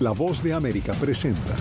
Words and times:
La 0.00 0.10
voz 0.10 0.42
de 0.42 0.52
América 0.52 0.92
presenta. 0.94 1.54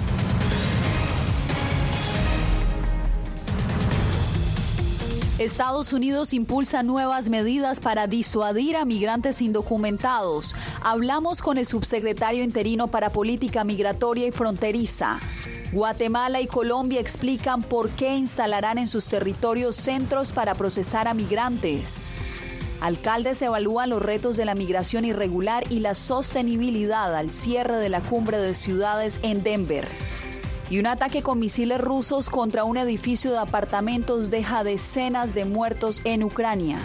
Estados 5.38 5.94
Unidos 5.94 6.34
impulsa 6.34 6.82
nuevas 6.82 7.30
medidas 7.30 7.80
para 7.80 8.08
disuadir 8.08 8.76
a 8.76 8.86
migrantes 8.86 9.40
indocumentados. 9.40 10.56
Hablamos 10.82 11.44
con 11.44 11.60
el 11.60 11.68
subsecretario 11.68 12.44
interino 12.44 12.88
para 12.88 13.12
Política 13.12 13.64
Migratoria 13.64 14.26
y 14.26 14.32
Fronteriza. 14.32 15.20
Guatemala 15.72 16.42
y 16.42 16.48
Colombia 16.48 17.00
explican 17.00 17.62
por 17.62 17.90
qué 17.92 18.16
instalarán 18.16 18.80
en 18.80 18.88
sus 18.88 19.10
territorios 19.10 19.76
centros 19.76 20.34
para 20.34 20.56
procesar 20.56 21.08
a 21.08 21.14
migrantes. 21.14 22.13
Alcaldes 22.84 23.42
evalúan 23.42 23.90
los 23.90 24.02
retos 24.02 24.36
de 24.36 24.44
la 24.44 24.56
migración 24.56 25.06
irregular 25.06 25.64
y 25.70 25.80
la 25.80 25.96
sostenibilidad 25.96 27.16
al 27.16 27.32
cierre 27.32 27.78
de 27.78 27.88
la 27.88 28.02
cumbre 28.02 28.40
de 28.40 28.54
ciudades 28.54 29.22
en 29.24 29.42
Denver. 29.42 29.88
Y 30.70 30.80
un 30.80 30.88
ataque 30.88 31.24
con 31.24 31.40
misiles 31.40 31.80
rusos 31.80 32.30
contra 32.30 32.66
un 32.66 32.76
edificio 32.76 33.32
de 33.32 33.38
apartamentos 33.38 34.30
deja 34.30 34.66
decenas 34.66 35.34
de 35.34 35.46
muertos 35.46 36.02
en 36.04 36.26
Ucrania. 36.26 36.80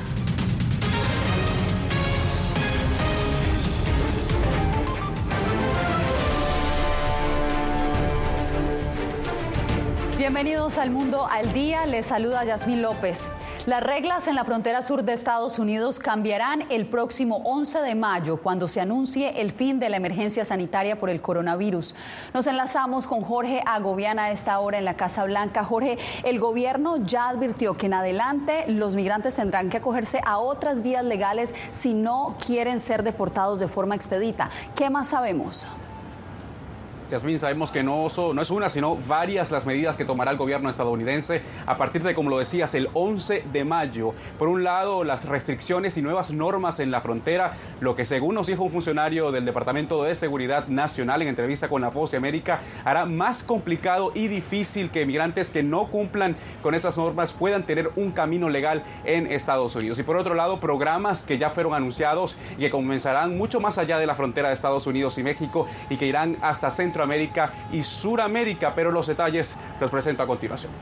Bienvenidos 10.29 10.77
al 10.77 10.91
Mundo 10.91 11.27
al 11.27 11.55
Día, 11.55 11.87
les 11.87 12.05
saluda 12.05 12.45
Yasmín 12.45 12.83
López. 12.83 13.19
Las 13.65 13.83
reglas 13.83 14.29
en 14.29 14.35
la 14.35 14.45
frontera 14.45 14.83
sur 14.83 15.03
de 15.03 15.15
Estados 15.15 15.59
Unidos 15.59 15.99
cambiarán 15.99 16.65
el 16.69 16.87
próximo 16.87 17.39
11 17.47 17.81
de 17.81 17.95
mayo, 17.95 18.37
cuando 18.37 18.69
se 18.69 18.83
anuncie 18.83 19.41
el 19.41 19.53
fin 19.53 19.81
de 19.81 19.89
la 19.89 19.97
emergencia 19.97 20.45
sanitaria 20.45 21.01
por 21.01 21.09
el 21.09 21.23
coronavirus. 21.23 21.95
Nos 22.35 22.47
enlazamos 22.47 23.07
con 23.07 23.23
Jorge 23.23 23.63
Agobiana 23.65 24.25
a 24.25 24.31
esta 24.31 24.61
hora 24.61 24.77
en 24.77 24.85
la 24.85 24.99
Casa 24.99 25.25
Blanca. 25.25 25.65
Jorge, 25.65 25.97
el 26.25 26.39
gobierno 26.39 26.99
ya 26.99 27.31
advirtió 27.31 27.79
que 27.79 27.87
en 27.87 27.95
adelante 27.95 28.67
los 28.69 28.97
migrantes 28.97 29.35
tendrán 29.35 29.71
que 29.71 29.79
acogerse 29.79 30.21
a 30.27 30.37
otras 30.41 30.83
vías 30.83 31.05
legales 31.07 31.55
si 31.71 31.95
no 31.95 32.37
quieren 32.47 32.81
ser 32.81 33.03
deportados 33.03 33.61
de 33.61 33.69
forma 33.69 33.95
expedita. 33.95 34.51
¿Qué 34.77 34.91
más 34.91 35.07
sabemos? 35.07 35.67
Yasmín, 37.11 37.39
sabemos 37.39 37.71
que 37.71 37.83
no, 37.83 38.07
es 38.07 38.51
una, 38.51 38.69
sino 38.69 38.97
varias 38.97 39.51
las 39.51 39.65
medidas 39.65 39.97
que 39.97 40.05
tomará 40.05 40.31
el 40.31 40.37
gobierno 40.37 40.69
estadounidense 40.69 41.41
a 41.65 41.79
partir 41.79 42.03
de, 42.03 42.15
como 42.15 42.29
lo 42.29 42.39
decías, 42.39 42.75
el 42.75 42.91
11 42.93 43.45
de 43.51 43.65
mayo. 43.65 44.13
Por 44.39 44.49
un 44.49 44.63
lado, 44.63 45.05
las 45.05 45.25
restricciones 45.25 45.97
y 45.97 46.03
nuevas 46.03 46.31
normas 46.31 46.81
en 46.81 46.91
la 46.91 47.01
frontera, 47.01 47.55
lo 47.81 47.97
que 47.97 48.05
según 48.05 48.35
nos 48.35 48.47
dijo 48.47 48.65
un 48.65 48.71
funcionario 48.71 49.33
del 49.33 49.47
Departamento 49.47 50.03
de 50.03 50.15
Seguridad 50.15 50.69
Nacional 50.69 51.23
en 51.23 51.29
entrevista 51.29 51.69
con 51.69 51.81
la 51.81 51.89
Voz 51.89 52.11
de 52.11 52.19
América, 52.19 52.61
hará 52.85 53.07
más 53.07 53.43
complicado 53.43 54.13
y 54.15 54.29
difícil 54.29 54.91
que 54.91 55.07
migrantes 55.07 55.49
que 55.49 55.63
no 55.63 55.87
cumplan 55.87 56.37
con 56.63 56.75
esas 56.75 56.99
normas 56.99 57.33
puedan 57.33 57.63
tener 57.63 57.91
un 57.97 58.11
camino 58.11 58.51
legal 58.51 58.83
en 59.05 59.33
Estados 59.33 59.75
Unidos. 59.75 59.99
Y 59.99 60.03
por 60.03 60.19
otro 60.19 60.35
lado, 60.35 60.61
programas 60.61 61.25
que 61.25 61.39
ya 61.39 61.49
fueron 61.49 61.73
anunciados 61.73 62.37
y 62.59 62.61
que 62.61 62.71
comenzarán 62.71 63.39
mucho 63.39 63.61
más 63.61 63.79
allá 63.79 63.99
de 63.99 64.07
la 64.07 64.15
frontera 64.15 64.49
de 64.49 64.55
Estados 64.55 64.87
Unidos 64.87 65.17
y 65.17 65.23
México 65.23 65.67
y 65.89 65.97
que 65.97 66.07
irán 66.07 66.37
hasta 66.43 66.71
Centro 66.71 66.98
América 67.03 67.53
y 67.73 67.83
Suramérica, 67.83 68.75
pero 68.75 68.91
los 68.91 69.07
detalles 69.07 69.57
los 69.81 69.91
presento 69.91 70.23
a 70.23 70.27
continuación. 70.27 70.73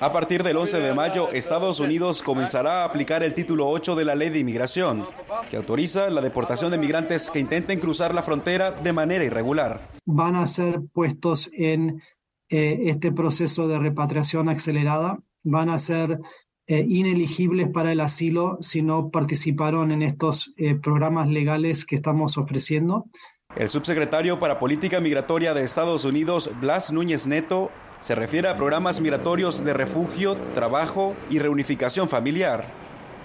A 0.00 0.12
partir 0.12 0.42
del 0.42 0.56
11 0.56 0.80
de 0.80 0.94
mayo, 0.94 1.30
Estados 1.32 1.78
Unidos 1.80 2.22
comenzará 2.22 2.82
a 2.82 2.84
aplicar 2.84 3.22
el 3.22 3.34
título 3.34 3.68
8 3.68 3.94
de 3.94 4.04
la 4.04 4.14
ley 4.14 4.30
de 4.30 4.38
inmigración, 4.38 5.06
que 5.50 5.56
autoriza 5.56 6.08
la 6.10 6.20
deportación 6.20 6.70
de 6.70 6.78
migrantes 6.78 7.30
que 7.30 7.40
intenten 7.40 7.78
cruzar 7.78 8.14
la 8.14 8.22
frontera 8.22 8.70
de 8.70 8.92
manera 8.92 9.24
irregular. 9.24 9.80
Van 10.06 10.36
a 10.36 10.46
ser 10.46 10.80
puestos 10.92 11.50
en 11.52 12.02
eh, 12.48 12.90
este 12.90 13.12
proceso 13.12 13.68
de 13.68 13.78
repatriación 13.78 14.48
acelerada, 14.48 15.18
van 15.42 15.68
a 15.68 15.78
ser 15.78 16.18
eh, 16.66 16.86
ineligibles 16.88 17.68
para 17.68 17.92
el 17.92 18.00
asilo 18.00 18.58
si 18.60 18.82
no 18.82 19.10
participaron 19.10 19.90
en 19.90 20.02
estos 20.02 20.54
eh, 20.56 20.74
programas 20.74 21.28
legales 21.28 21.84
que 21.84 21.96
estamos 21.96 22.38
ofreciendo. 22.38 23.06
El 23.54 23.68
subsecretario 23.68 24.38
para 24.38 24.58
Política 24.58 24.98
Migratoria 24.98 25.52
de 25.52 25.62
Estados 25.62 26.06
Unidos, 26.06 26.50
Blas 26.58 26.90
Núñez 26.90 27.26
Neto, 27.26 27.70
se 28.00 28.14
refiere 28.14 28.48
a 28.48 28.56
programas 28.56 28.98
migratorios 28.98 29.62
de 29.62 29.74
refugio, 29.74 30.38
trabajo 30.54 31.14
y 31.28 31.38
reunificación 31.38 32.08
familiar, 32.08 32.64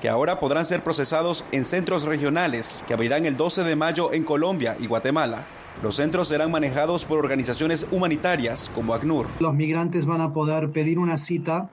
que 0.01 0.09
ahora 0.09 0.41
podrán 0.41 0.65
ser 0.65 0.83
procesados 0.83 1.45
en 1.53 1.63
centros 1.63 2.03
regionales 2.03 2.83
que 2.85 2.93
abrirán 2.93 3.25
el 3.25 3.37
12 3.37 3.63
de 3.63 3.77
mayo 3.77 4.11
en 4.11 4.25
Colombia 4.25 4.75
y 4.81 4.87
Guatemala. 4.87 5.45
Los 5.81 5.95
centros 5.95 6.27
serán 6.27 6.51
manejados 6.51 7.05
por 7.05 7.19
organizaciones 7.19 7.87
humanitarias 7.89 8.69
como 8.75 8.93
ACNUR. 8.93 9.27
Los 9.39 9.53
migrantes 9.53 10.05
van 10.05 10.19
a 10.19 10.33
poder 10.33 10.71
pedir 10.71 10.99
una 10.99 11.17
cita, 11.17 11.69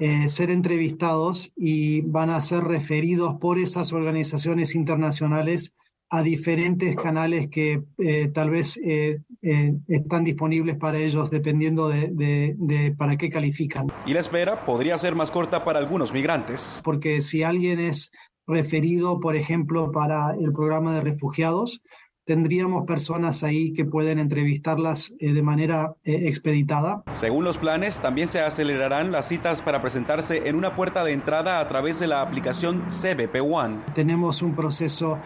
eh, 0.00 0.28
ser 0.28 0.50
entrevistados 0.50 1.52
y 1.54 2.00
van 2.00 2.30
a 2.30 2.40
ser 2.40 2.64
referidos 2.64 3.36
por 3.40 3.60
esas 3.60 3.92
organizaciones 3.92 4.74
internacionales 4.74 5.76
a 6.14 6.22
diferentes 6.22 6.94
canales 6.94 7.48
que 7.50 7.82
eh, 7.98 8.28
tal 8.32 8.48
vez 8.48 8.76
eh, 8.76 9.18
eh, 9.42 9.74
están 9.88 10.22
disponibles 10.22 10.76
para 10.76 10.98
ellos 10.98 11.28
dependiendo 11.28 11.88
de, 11.88 12.94
para 12.96 13.16
qué 13.16 13.28
califican. 13.30 13.88
Y 14.06 14.14
la 14.14 14.20
espera 14.20 14.64
podría 14.64 14.96
ser 14.96 15.16
más 15.16 15.32
corta 15.32 15.64
para 15.64 15.80
algunos 15.80 16.12
migrantes. 16.12 16.80
Porque 16.84 17.20
si 17.20 17.42
alguien 17.42 17.80
es 17.80 18.12
referido, 18.46 19.18
por 19.18 19.34
ejemplo, 19.34 19.90
para 19.90 20.36
el 20.40 20.52
programa 20.52 20.94
de 20.94 21.00
refugiados, 21.00 21.82
tendríamos 22.24 22.86
personas 22.86 23.42
ahí 23.42 23.72
que 23.72 23.84
pueden 23.84 24.20
entrevistarlas 24.20 25.14
de 25.18 25.42
manera 25.42 25.96
expeditada. 26.04 27.02
Según 27.10 27.44
los 27.44 27.58
planes, 27.58 27.98
también 27.98 28.28
se 28.28 28.40
acelerarán 28.40 29.10
las 29.10 29.28
citas 29.28 29.62
para 29.62 29.82
presentarse 29.82 30.48
en 30.48 30.56
una 30.56 30.76
puerta 30.76 31.04
de 31.04 31.12
entrada 31.12 31.58
a 31.58 31.68
través 31.68 31.98
de 31.98 32.06
la 32.06 32.22
aplicación 32.22 32.84
CBP 32.88 33.42
One. 33.42 33.80
Tenemos 33.94 34.42
un 34.42 34.54
proceso 34.54 35.18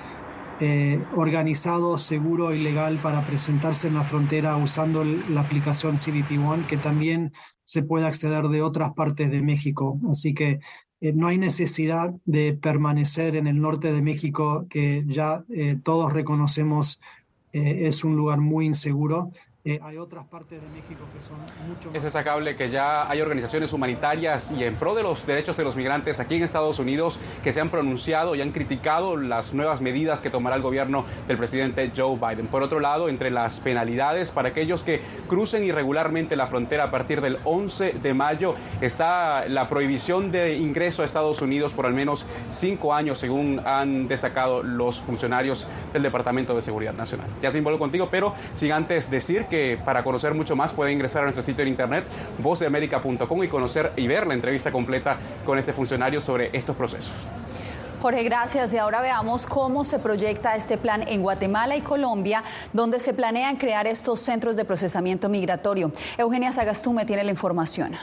eh, 0.60 1.00
organizado, 1.14 1.98
seguro 1.98 2.52
y 2.52 2.58
legal 2.58 2.98
para 2.98 3.22
presentarse 3.22 3.88
en 3.88 3.94
la 3.94 4.04
frontera 4.04 4.56
usando 4.56 5.04
la 5.04 5.42
aplicación 5.42 5.96
CBP 5.96 6.32
One, 6.44 6.64
que 6.66 6.76
también 6.76 7.32
se 7.64 7.82
puede 7.82 8.06
acceder 8.06 8.48
de 8.48 8.62
otras 8.62 8.92
partes 8.94 9.30
de 9.30 9.40
México. 9.40 10.00
Así 10.10 10.34
que 10.34 10.60
eh, 11.00 11.12
no 11.12 11.28
hay 11.28 11.38
necesidad 11.38 12.12
de 12.24 12.54
permanecer 12.54 13.36
en 13.36 13.46
el 13.46 13.60
norte 13.60 13.92
de 13.92 14.02
México, 14.02 14.66
que 14.68 15.04
ya 15.06 15.44
eh, 15.50 15.78
todos 15.82 16.12
reconocemos 16.12 17.00
es 17.50 18.04
un 18.04 18.14
lugar 18.14 18.38
muy 18.38 18.66
inseguro. 18.66 19.32
Eh, 19.68 19.78
hay 19.82 19.98
otras 19.98 20.26
partes 20.28 20.62
de 20.62 20.68
México 20.68 21.04
que 21.14 21.22
son 21.22 21.36
mucho 21.68 21.88
más... 21.88 21.96
Es 21.96 22.02
destacable 22.02 22.56
que 22.56 22.70
ya 22.70 23.06
hay 23.06 23.20
organizaciones 23.20 23.74
humanitarias 23.74 24.50
y 24.50 24.64
en 24.64 24.76
pro 24.76 24.94
de 24.94 25.02
los 25.02 25.26
derechos 25.26 25.58
de 25.58 25.64
los 25.64 25.76
migrantes 25.76 26.20
aquí 26.20 26.36
en 26.36 26.42
Estados 26.42 26.78
Unidos 26.78 27.20
que 27.44 27.52
se 27.52 27.60
han 27.60 27.68
pronunciado 27.68 28.34
y 28.34 28.40
han 28.40 28.52
criticado 28.52 29.18
las 29.18 29.52
nuevas 29.52 29.82
medidas 29.82 30.22
que 30.22 30.30
tomará 30.30 30.56
el 30.56 30.62
gobierno 30.62 31.04
del 31.26 31.36
presidente 31.36 31.92
Joe 31.94 32.16
Biden. 32.16 32.46
Por 32.46 32.62
otro 32.62 32.80
lado, 32.80 33.10
entre 33.10 33.30
las 33.30 33.60
penalidades 33.60 34.30
para 34.30 34.48
aquellos 34.48 34.82
que 34.82 35.02
crucen 35.28 35.62
irregularmente 35.64 36.34
la 36.34 36.46
frontera 36.46 36.84
a 36.84 36.90
partir 36.90 37.20
del 37.20 37.36
11 37.44 37.96
de 38.02 38.14
mayo 38.14 38.54
está 38.80 39.46
la 39.48 39.68
prohibición 39.68 40.32
de 40.32 40.56
ingreso 40.56 41.02
a 41.02 41.04
Estados 41.04 41.42
Unidos 41.42 41.74
por 41.74 41.84
al 41.84 41.92
menos 41.92 42.24
cinco 42.52 42.94
años, 42.94 43.18
según 43.18 43.60
han 43.66 44.08
destacado 44.08 44.62
los 44.62 44.98
funcionarios 44.98 45.66
del 45.92 46.04
Departamento 46.04 46.54
de 46.54 46.62
Seguridad 46.62 46.94
Nacional. 46.94 47.28
Ya 47.42 47.50
se 47.50 47.58
involucro 47.58 47.84
contigo, 47.84 48.08
pero 48.10 48.32
sin 48.54 48.72
antes 48.72 49.10
decir 49.10 49.44
que 49.44 49.57
para 49.84 50.02
conocer 50.02 50.34
mucho 50.34 50.56
más 50.56 50.72
puede 50.72 50.92
ingresar 50.92 51.22
a 51.22 51.24
nuestro 51.24 51.42
sitio 51.42 51.64
de 51.64 51.70
internet 51.70 52.04
voceamerica.com 52.38 53.44
y 53.44 53.48
conocer 53.48 53.92
y 53.96 54.06
ver 54.06 54.26
la 54.26 54.34
entrevista 54.34 54.72
completa 54.72 55.16
con 55.44 55.58
este 55.58 55.72
funcionario 55.72 56.20
sobre 56.20 56.50
estos 56.56 56.76
procesos. 56.76 57.28
Jorge, 58.00 58.22
gracias. 58.22 58.72
Y 58.72 58.78
ahora 58.78 59.00
veamos 59.00 59.46
cómo 59.46 59.84
se 59.84 59.98
proyecta 59.98 60.54
este 60.54 60.78
plan 60.78 61.06
en 61.08 61.22
Guatemala 61.22 61.76
y 61.76 61.80
Colombia, 61.80 62.44
donde 62.72 63.00
se 63.00 63.12
planean 63.12 63.56
crear 63.56 63.86
estos 63.88 64.20
centros 64.20 64.54
de 64.54 64.64
procesamiento 64.64 65.28
migratorio. 65.28 65.90
Eugenia 66.16 66.52
Sagastume 66.52 67.04
tiene 67.04 67.24
la 67.24 67.32
información. 67.32 67.96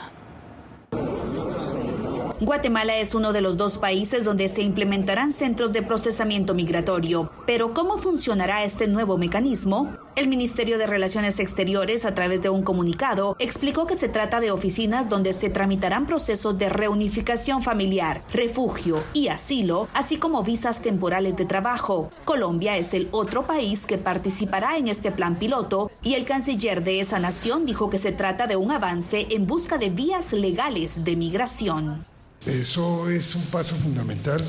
Guatemala 2.38 2.98
es 2.98 3.14
uno 3.14 3.32
de 3.32 3.40
los 3.40 3.56
dos 3.56 3.78
países 3.78 4.22
donde 4.22 4.48
se 4.48 4.60
implementarán 4.60 5.32
centros 5.32 5.72
de 5.72 5.80
procesamiento 5.80 6.52
migratorio. 6.52 7.30
Pero 7.46 7.72
¿cómo 7.72 7.96
funcionará 7.96 8.62
este 8.62 8.86
nuevo 8.88 9.16
mecanismo? 9.16 9.96
El 10.16 10.28
Ministerio 10.28 10.76
de 10.76 10.86
Relaciones 10.86 11.40
Exteriores, 11.40 12.04
a 12.04 12.14
través 12.14 12.42
de 12.42 12.50
un 12.50 12.62
comunicado, 12.62 13.36
explicó 13.38 13.86
que 13.86 13.96
se 13.96 14.10
trata 14.10 14.40
de 14.40 14.50
oficinas 14.50 15.08
donde 15.08 15.32
se 15.32 15.48
tramitarán 15.48 16.06
procesos 16.06 16.58
de 16.58 16.68
reunificación 16.68 17.62
familiar, 17.62 18.22
refugio 18.34 19.02
y 19.14 19.28
asilo, 19.28 19.88
así 19.94 20.18
como 20.18 20.42
visas 20.42 20.82
temporales 20.82 21.36
de 21.36 21.46
trabajo. 21.46 22.10
Colombia 22.26 22.76
es 22.76 22.92
el 22.92 23.08
otro 23.12 23.46
país 23.46 23.86
que 23.86 23.96
participará 23.96 24.76
en 24.76 24.88
este 24.88 25.10
plan 25.10 25.38
piloto 25.38 25.90
y 26.02 26.14
el 26.14 26.26
canciller 26.26 26.84
de 26.84 27.00
esa 27.00 27.18
nación 27.18 27.64
dijo 27.64 27.88
que 27.88 27.96
se 27.96 28.12
trata 28.12 28.46
de 28.46 28.56
un 28.56 28.72
avance 28.72 29.26
en 29.30 29.46
busca 29.46 29.78
de 29.78 29.88
vías 29.88 30.34
legales 30.34 31.02
de 31.02 31.16
migración. 31.16 32.15
Eso 32.46 33.10
es 33.10 33.34
un 33.34 33.44
paso 33.46 33.74
fundamental 33.74 34.44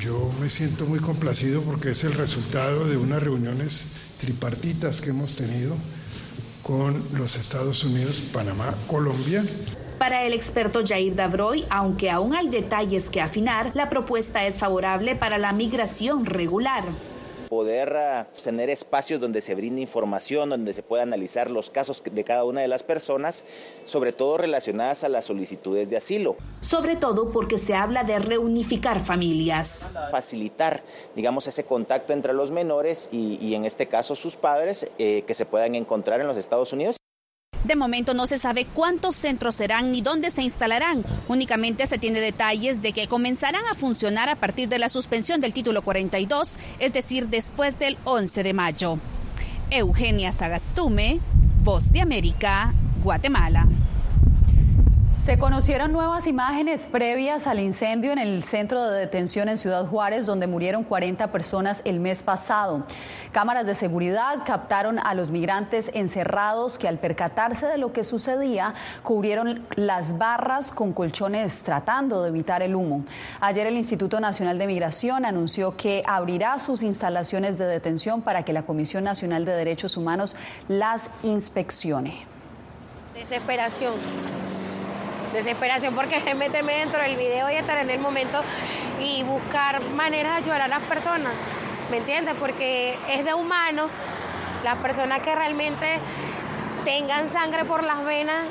Yo 0.00 0.30
me 0.40 0.48
siento 0.48 0.86
muy 0.86 0.98
complacido 0.98 1.60
porque 1.62 1.90
es 1.90 2.04
el 2.04 2.14
resultado 2.14 2.86
de 2.86 2.96
unas 2.96 3.22
reuniones 3.22 3.88
tripartitas 4.18 5.02
que 5.02 5.10
hemos 5.10 5.36
tenido 5.36 5.76
con 6.62 7.04
los 7.12 7.36
Estados 7.36 7.84
Unidos, 7.84 8.22
Panamá, 8.32 8.74
Colombia. 8.86 9.44
Para 9.98 10.24
el 10.24 10.32
experto 10.32 10.80
Jair 10.82 11.14
Dabroy, 11.14 11.66
aunque 11.68 12.10
aún 12.10 12.34
hay 12.34 12.48
detalles 12.48 13.10
que 13.10 13.20
afinar, 13.20 13.70
la 13.74 13.90
propuesta 13.90 14.46
es 14.46 14.58
favorable 14.58 15.14
para 15.14 15.36
la 15.36 15.52
migración 15.52 16.24
regular 16.24 16.84
poder 17.54 17.96
ah, 17.96 18.26
tener 18.42 18.68
espacios 18.68 19.20
donde 19.20 19.40
se 19.40 19.54
brinde 19.54 19.80
información, 19.80 20.50
donde 20.50 20.72
se 20.72 20.82
pueda 20.82 21.04
analizar 21.04 21.52
los 21.52 21.70
casos 21.70 22.02
de 22.04 22.24
cada 22.24 22.44
una 22.44 22.62
de 22.62 22.66
las 22.66 22.82
personas, 22.82 23.44
sobre 23.84 24.12
todo 24.12 24.38
relacionadas 24.38 25.04
a 25.04 25.08
las 25.08 25.26
solicitudes 25.26 25.88
de 25.88 25.96
asilo. 25.96 26.36
Sobre 26.60 26.96
todo 26.96 27.30
porque 27.30 27.58
se 27.58 27.74
habla 27.74 28.02
de 28.02 28.18
reunificar 28.18 28.98
familias. 28.98 29.88
Facilitar, 30.10 30.82
digamos, 31.14 31.46
ese 31.46 31.62
contacto 31.62 32.12
entre 32.12 32.32
los 32.32 32.50
menores 32.50 33.08
y, 33.12 33.54
en 33.54 33.64
este 33.64 33.86
caso 33.86 34.16
sus 34.16 34.34
padres 34.34 34.90
eh, 34.98 35.22
que 35.24 35.34
se 35.34 35.46
puedan 35.46 35.76
encontrar 35.76 36.20
en 36.20 36.26
los 36.26 36.36
Estados 36.36 36.72
Unidos. 36.72 36.96
De 37.64 37.76
momento 37.76 38.12
no 38.12 38.26
se 38.26 38.38
sabe 38.38 38.66
cuántos 38.66 39.16
centros 39.16 39.54
serán 39.54 39.90
ni 39.90 40.02
dónde 40.02 40.30
se 40.30 40.42
instalarán. 40.42 41.02
Únicamente 41.28 41.86
se 41.86 41.98
tiene 41.98 42.20
detalles 42.20 42.82
de 42.82 42.92
que 42.92 43.08
comenzarán 43.08 43.64
a 43.70 43.74
funcionar 43.74 44.28
a 44.28 44.36
partir 44.36 44.68
de 44.68 44.78
la 44.78 44.90
suspensión 44.90 45.40
del 45.40 45.54
título 45.54 45.82
42, 45.82 46.58
es 46.78 46.92
decir, 46.92 47.28
después 47.28 47.78
del 47.78 47.96
11 48.04 48.42
de 48.42 48.52
mayo. 48.52 48.98
Eugenia 49.70 50.30
Sagastume, 50.30 51.20
Voz 51.62 51.90
de 51.90 52.02
América, 52.02 52.74
Guatemala. 53.02 53.66
Se 55.18 55.38
conocieron 55.38 55.92
nuevas 55.92 56.26
imágenes 56.26 56.86
previas 56.86 57.46
al 57.46 57.58
incendio 57.58 58.12
en 58.12 58.18
el 58.18 58.44
centro 58.44 58.86
de 58.86 58.98
detención 58.98 59.48
en 59.48 59.56
Ciudad 59.56 59.86
Juárez, 59.86 60.26
donde 60.26 60.46
murieron 60.46 60.84
40 60.84 61.32
personas 61.32 61.80
el 61.86 61.98
mes 61.98 62.22
pasado. 62.22 62.84
Cámaras 63.32 63.66
de 63.66 63.74
seguridad 63.74 64.40
captaron 64.44 64.98
a 64.98 65.14
los 65.14 65.30
migrantes 65.30 65.90
encerrados 65.94 66.76
que 66.76 66.88
al 66.88 66.98
percatarse 66.98 67.66
de 67.66 67.78
lo 67.78 67.92
que 67.94 68.04
sucedía, 68.04 68.74
cubrieron 69.02 69.66
las 69.76 70.18
barras 70.18 70.70
con 70.70 70.92
colchones 70.92 71.62
tratando 71.62 72.22
de 72.22 72.28
evitar 72.28 72.62
el 72.62 72.74
humo. 72.74 73.04
Ayer 73.40 73.66
el 73.66 73.76
Instituto 73.76 74.20
Nacional 74.20 74.58
de 74.58 74.66
Migración 74.66 75.24
anunció 75.24 75.74
que 75.76 76.02
abrirá 76.06 76.58
sus 76.58 76.82
instalaciones 76.82 77.56
de 77.56 77.64
detención 77.64 78.20
para 78.20 78.42
que 78.42 78.52
la 78.52 78.64
Comisión 78.64 79.04
Nacional 79.04 79.46
de 79.46 79.52
Derechos 79.52 79.96
Humanos 79.96 80.36
las 80.68 81.08
inspeccione. 81.22 82.26
Desesperación 83.14 83.94
desesperación 85.34 85.94
porque 85.94 86.16
es 86.16 86.36
meterme 86.36 86.78
dentro 86.78 87.02
del 87.02 87.16
video 87.16 87.50
y 87.50 87.54
estar 87.54 87.78
en 87.78 87.90
el 87.90 87.98
momento 87.98 88.40
y 89.00 89.22
buscar 89.24 89.82
maneras 89.90 90.32
de 90.32 90.38
ayudar 90.38 90.62
a 90.62 90.68
las 90.68 90.82
personas, 90.84 91.34
¿me 91.90 91.98
entiendes? 91.98 92.34
Porque 92.38 92.96
es 93.08 93.24
de 93.24 93.34
humano 93.34 93.88
las 94.62 94.78
personas 94.78 95.20
que 95.20 95.34
realmente 95.34 96.00
tengan 96.84 97.28
sangre 97.30 97.64
por 97.64 97.82
las 97.82 98.04
venas 98.04 98.44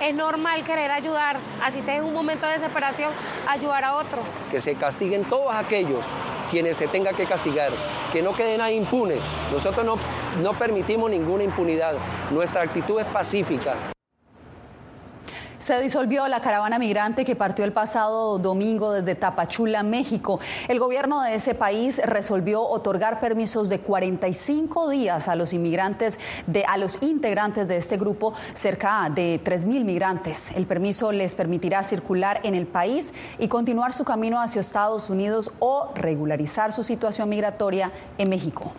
es 0.00 0.14
normal 0.14 0.62
querer 0.62 0.90
ayudar, 0.90 1.38
así 1.62 1.82
te 1.82 1.96
en 1.96 2.04
un 2.04 2.14
momento 2.14 2.46
de 2.46 2.52
desesperación, 2.52 3.12
ayudar 3.48 3.84
a 3.84 3.96
otro. 3.96 4.22
Que 4.50 4.60
se 4.60 4.76
castiguen 4.76 5.24
todos 5.24 5.52
aquellos 5.52 6.06
quienes 6.50 6.76
se 6.76 6.86
tenga 6.86 7.12
que 7.12 7.26
castigar, 7.26 7.72
que 8.12 8.22
no 8.22 8.32
quede 8.32 8.56
nadie 8.56 8.76
impune. 8.76 9.16
Nosotros 9.52 9.84
no, 9.84 9.96
no 10.40 10.52
permitimos 10.54 11.10
ninguna 11.10 11.44
impunidad, 11.44 11.94
nuestra 12.30 12.62
actitud 12.62 13.00
es 13.00 13.06
pacífica. 13.06 13.74
Se 15.58 15.80
disolvió 15.80 16.28
la 16.28 16.40
caravana 16.40 16.78
migrante 16.78 17.24
que 17.24 17.34
partió 17.34 17.64
el 17.64 17.72
pasado 17.72 18.38
domingo 18.38 18.92
desde 18.92 19.16
Tapachula, 19.16 19.82
México. 19.82 20.38
El 20.68 20.78
gobierno 20.78 21.20
de 21.22 21.34
ese 21.34 21.52
país 21.52 22.00
resolvió 22.04 22.62
otorgar 22.62 23.18
permisos 23.18 23.68
de 23.68 23.80
45 23.80 24.88
días 24.88 25.26
a 25.26 25.34
los 25.34 25.52
inmigrantes, 25.52 26.20
de, 26.46 26.64
a 26.64 26.76
los 26.76 27.02
integrantes 27.02 27.66
de 27.66 27.76
este 27.76 27.96
grupo, 27.96 28.34
cerca 28.54 29.10
de 29.12 29.40
3.000 29.42 29.84
migrantes. 29.84 30.52
El 30.52 30.66
permiso 30.66 31.10
les 31.10 31.34
permitirá 31.34 31.82
circular 31.82 32.38
en 32.44 32.54
el 32.54 32.66
país 32.66 33.12
y 33.40 33.48
continuar 33.48 33.92
su 33.92 34.04
camino 34.04 34.40
hacia 34.40 34.60
Estados 34.60 35.10
Unidos 35.10 35.50
o 35.58 35.90
regularizar 35.96 36.72
su 36.72 36.84
situación 36.84 37.28
migratoria 37.28 37.90
en 38.16 38.28
México. 38.28 38.72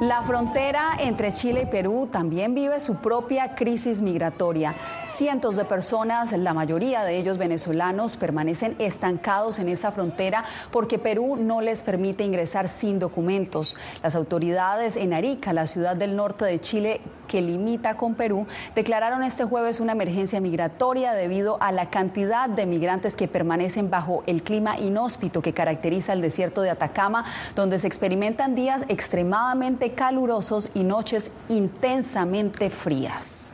La 0.00 0.22
frontera 0.22 0.92
entre 1.00 1.32
Chile 1.32 1.62
y 1.62 1.66
Perú 1.66 2.08
también 2.12 2.54
vive 2.54 2.78
su 2.78 2.98
propia 2.98 3.56
crisis 3.56 4.00
migratoria. 4.00 4.76
Cientos 5.08 5.56
de 5.56 5.64
personas, 5.64 6.30
la 6.32 6.54
mayoría 6.54 7.02
de 7.02 7.16
ellos 7.16 7.38
venezolanos, 7.38 8.16
permanecen 8.16 8.76
estancados 8.78 9.58
en 9.58 9.68
esa 9.68 9.90
frontera 9.90 10.44
porque 10.70 10.98
Perú 10.98 11.36
no 11.36 11.60
les 11.60 11.82
permite 11.82 12.24
ingresar 12.24 12.68
sin 12.68 12.98
documentos. 13.00 13.74
Las 14.02 14.14
autoridades 14.14 14.96
en 14.96 15.12
Arica, 15.14 15.52
la 15.52 15.66
ciudad 15.66 15.96
del 15.96 16.14
norte 16.14 16.44
de 16.44 16.60
Chile 16.60 17.00
que 17.26 17.40
limita 17.40 17.96
con 17.96 18.14
Perú, 18.14 18.46
declararon 18.76 19.24
este 19.24 19.44
jueves 19.44 19.80
una 19.80 19.92
emergencia 19.92 20.40
migratoria 20.40 21.12
debido 21.12 21.56
a 21.60 21.72
la 21.72 21.90
cantidad 21.90 22.48
de 22.48 22.66
migrantes 22.66 23.16
que 23.16 23.26
permanecen 23.26 23.90
bajo 23.90 24.22
el 24.26 24.42
clima 24.44 24.78
inhóspito 24.78 25.42
que 25.42 25.52
caracteriza 25.52 26.12
el 26.12 26.22
desierto 26.22 26.62
de 26.62 26.70
Atacama, 26.70 27.24
donde 27.56 27.80
se 27.80 27.88
experimentan 27.88 28.54
días 28.54 28.84
extremadamente 28.88 29.92
calurosos 29.92 30.70
y 30.74 30.84
noches 30.84 31.32
intensamente 31.48 32.70
frías. 32.70 33.52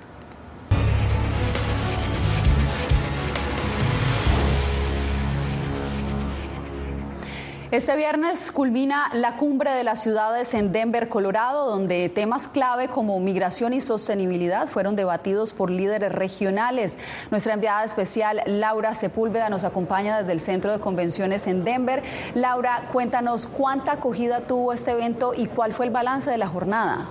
Este 7.75 7.97
viernes 7.97 8.53
culmina 8.53 9.11
la 9.15 9.33
cumbre 9.33 9.73
de 9.73 9.83
las 9.83 10.01
ciudades 10.01 10.55
en 10.55 10.71
Denver, 10.71 11.09
Colorado, 11.09 11.69
donde 11.69 12.09
temas 12.09 12.47
clave 12.47 12.87
como 12.87 13.19
migración 13.19 13.73
y 13.73 13.81
sostenibilidad 13.81 14.69
fueron 14.69 14.95
debatidos 14.95 15.53
por 15.53 15.71
líderes 15.71 16.13
regionales. 16.13 16.97
Nuestra 17.33 17.55
enviada 17.55 17.83
especial, 17.83 18.43
Laura 18.47 18.95
Sepúlveda, 18.95 19.49
nos 19.49 19.65
acompaña 19.65 20.17
desde 20.21 20.31
el 20.31 20.39
Centro 20.39 20.71
de 20.71 20.79
Convenciones 20.79 21.49
en 21.49 21.65
Denver. 21.65 22.05
Laura, 22.37 22.91
cuéntanos 22.93 23.49
cuánta 23.49 23.95
acogida 23.95 24.43
tuvo 24.43 24.73
este 24.73 24.93
evento 24.93 25.33
y 25.37 25.47
cuál 25.47 25.75
fue 25.75 25.87
el 25.87 25.91
balance 25.91 26.31
de 26.31 26.39
la 26.39 26.47
jornada. 26.47 27.09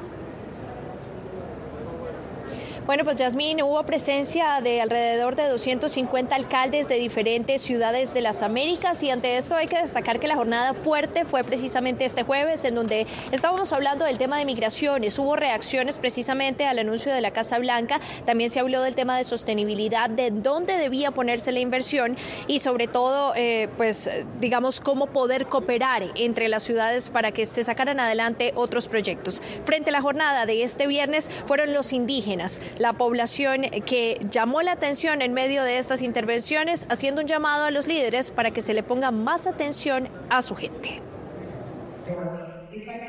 Bueno, 2.85 3.06
pues 3.06 3.15
Yasmín, 3.15 3.62
hubo 3.62 3.81
presencia 3.83 4.59
de 4.62 4.81
alrededor 4.81 5.38
de 5.38 5.47
250 5.47 6.35
alcaldes 6.35 6.89
de 6.89 6.95
diferentes 6.95 7.62
ciudades 7.62 8.13
de 8.13 8.19
las 8.19 8.44
Américas 8.44 9.01
y 9.03 9.09
ante 9.09 9.38
esto 9.38 9.56
hay 9.56 9.68
que 9.68 9.77
destacar 9.77 10.19
que 10.19 10.27
la 10.27 10.35
jornada 10.35 10.74
fuerte 10.74 11.24
fue 11.24 11.46
precisamente 11.46 12.03
este 12.03 12.24
jueves 12.24 12.65
en 12.65 12.75
donde 12.75 13.07
estábamos 13.31 13.72
hablando 13.72 14.03
del 14.03 14.17
tema 14.17 14.38
de 14.38 14.43
migraciones. 14.43 15.17
Hubo 15.17 15.38
reacciones 15.38 15.98
precisamente 15.98 16.65
al 16.65 16.77
anuncio 16.77 17.13
de 17.13 17.22
la 17.22 17.31
Casa 17.31 17.57
Blanca. 17.57 18.01
También 18.25 18.50
se 18.50 18.60
habló 18.60 18.81
del 18.81 18.96
tema 18.96 19.17
de 19.17 19.24
sostenibilidad, 19.24 20.10
de 20.10 20.31
dónde 20.31 20.75
debía 20.75 21.12
ponerse 21.12 21.53
la 21.53 21.60
inversión 21.60 22.17
y 22.48 22.60
sobre 22.60 22.88
todo, 22.88 23.31
eh, 23.38 23.69
pues 23.77 24.10
digamos, 24.41 24.81
cómo 24.81 25.07
poder 25.07 25.46
cooperar 25.46 26.03
entre 26.15 26.50
las 26.50 26.63
ciudades 26.63 27.10
para 27.10 27.31
que 27.31 27.46
se 27.46 27.63
sacaran 27.63 28.01
adelante 28.01 28.51
otros 28.55 28.89
proyectos. 28.89 29.41
Frente 29.63 29.89
a 29.89 29.93
la 29.93 30.01
jornada 30.01 30.46
de 30.46 30.63
este 30.63 30.86
viernes 30.86 31.29
fueron 31.46 31.74
los 31.74 31.93
indígenas 31.93 32.60
la 32.77 32.94
población 32.94 33.62
que 33.86 34.25
llamó 34.30 34.62
la 34.62 34.74
atención 34.74 35.22
en 35.22 35.34
medio 35.34 35.63
de 35.63 35.77
estas 35.77 36.01
intervenciones, 36.01 36.86
haciendo 36.89 37.22
un 37.22 37.27
llamado 37.27 37.65
a 37.65 37.72
los 37.72 37.88
líderes 37.88 38.32
para 38.32 38.51
que 38.51 38.62
se 38.62 38.74
le 38.74 38.84
ponga 38.84 39.12
más 39.12 39.48
atención 39.48 40.10
a 40.30 40.42
su 40.42 40.56
gente. 40.56 41.01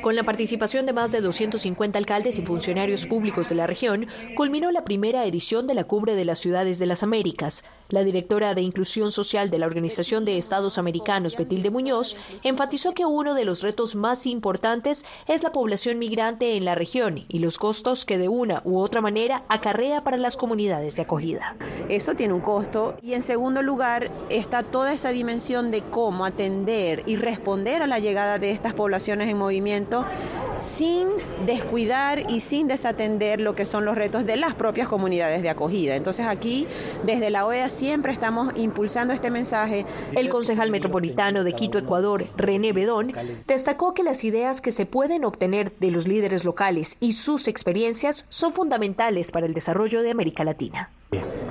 Con 0.03 0.17
la 0.17 0.23
participación 0.23 0.85
de 0.85 0.93
más 0.93 1.13
de 1.13 1.21
250 1.23 1.99
alcaldes 1.99 2.39
y 2.39 2.43
funcionarios 2.43 3.07
públicos 3.07 3.49
de 3.49 3.55
la 3.55 3.67
región, 3.67 4.07
culminó 4.37 4.71
la 4.71 4.85
primera 4.85 5.25
edición 5.25 5.67
de 5.67 5.73
la 5.73 5.85
Cumbre 5.85 6.15
de 6.15 6.27
las 6.27 6.39
Ciudades 6.39 6.79
de 6.79 6.87
las 6.87 7.03
Américas. 7.03 7.65
La 7.89 8.05
directora 8.05 8.55
de 8.55 8.61
Inclusión 8.61 9.13
Social 9.13 9.51
de 9.51 9.59
la 9.59 9.67
Organización 9.67 10.25
de 10.25 10.37
Estados 10.37 10.77
Americanos, 10.77 11.37
Betilde 11.37 11.71
Muñoz, 11.71 12.17
enfatizó 12.43 12.93
que 12.93 13.07
uno 13.07 13.35
de 13.35 13.47
los 13.47 13.63
retos 13.63 13.95
más 13.95 14.27
importantes 14.27 15.07
es 15.27 15.43
la 15.43 15.53
población 15.53 15.99
migrante 15.99 16.57
en 16.57 16.67
la 16.67 16.75
región 16.75 17.25
y 17.29 17.39
los 17.39 17.59
costos 17.59 18.05
que 18.05 18.19
de 18.19 18.29
una 18.29 18.61
u 18.65 18.79
otra 18.79 19.01
manera 19.01 19.45
acarrea 19.49 20.05
para 20.05 20.19
las 20.19 20.37
comunidades 20.37 20.97
de 20.97 21.03
acogida. 21.03 21.57
Eso 21.89 22.15
tiene 22.15 22.35
un 22.35 22.41
costo 22.41 22.97
y 23.01 23.15
en 23.15 23.23
segundo 23.23 23.63
lugar 23.63 24.11
está 24.29 24.63
toda 24.63 24.93
esa 24.93 25.11
dimensión 25.11 25.71
de 25.71 25.83
cómo 25.83 26.25
atender 26.25 27.03
y 27.07 27.17
responder 27.17 27.83
a 27.83 27.87
la 27.87 27.99
llegada 27.99 28.39
de 28.39 28.51
estas 28.51 28.75
poblaciones 28.75 29.29
en 29.29 29.39
movimiento 29.39 29.54
sin 30.57 31.09
descuidar 31.47 32.31
y 32.31 32.41
sin 32.41 32.69
desatender 32.69 33.41
lo 33.41 33.55
que 33.55 33.65
son 33.65 33.85
los 33.85 33.97
retos 33.97 34.25
de 34.25 34.37
las 34.37 34.55
propias 34.55 34.89
comunidades 34.89 35.43
de 35.43 35.51
acogida. 35.51 35.97
Entonces 35.97 36.27
aquí, 36.27 36.67
desde 37.05 37.31
la 37.31 37.47
OEA, 37.47 37.69
siempre 37.69 38.13
estamos 38.13 38.53
impulsando 38.57 39.13
este 39.13 39.31
mensaje. 39.31 39.85
El 40.15 40.29
concejal 40.29 40.71
metropolitano 40.71 41.45
de 41.45 41.53
Quito, 41.55 41.79
Ecuador, 41.79 42.25
René 42.37 42.73
Bedón, 42.73 43.13
destacó 43.47 43.95
que 43.95 44.03
las 44.03 44.25
ideas 44.25 44.61
que 44.61 44.73
se 44.73 44.87
pueden 44.87 45.25
obtener 45.25 45.73
de 45.79 45.91
los 45.91 46.07
líderes 46.07 46.45
locales 46.45 46.97
y 47.01 47.13
sus 47.15 47.49
experiencias 47.49 48.27
son 48.29 48.53
fundamentales 48.53 49.33
para 49.33 49.47
el 49.47 49.55
desarrollo 49.55 50.03
de 50.03 50.11
América 50.11 50.45
Latina. 50.45 50.91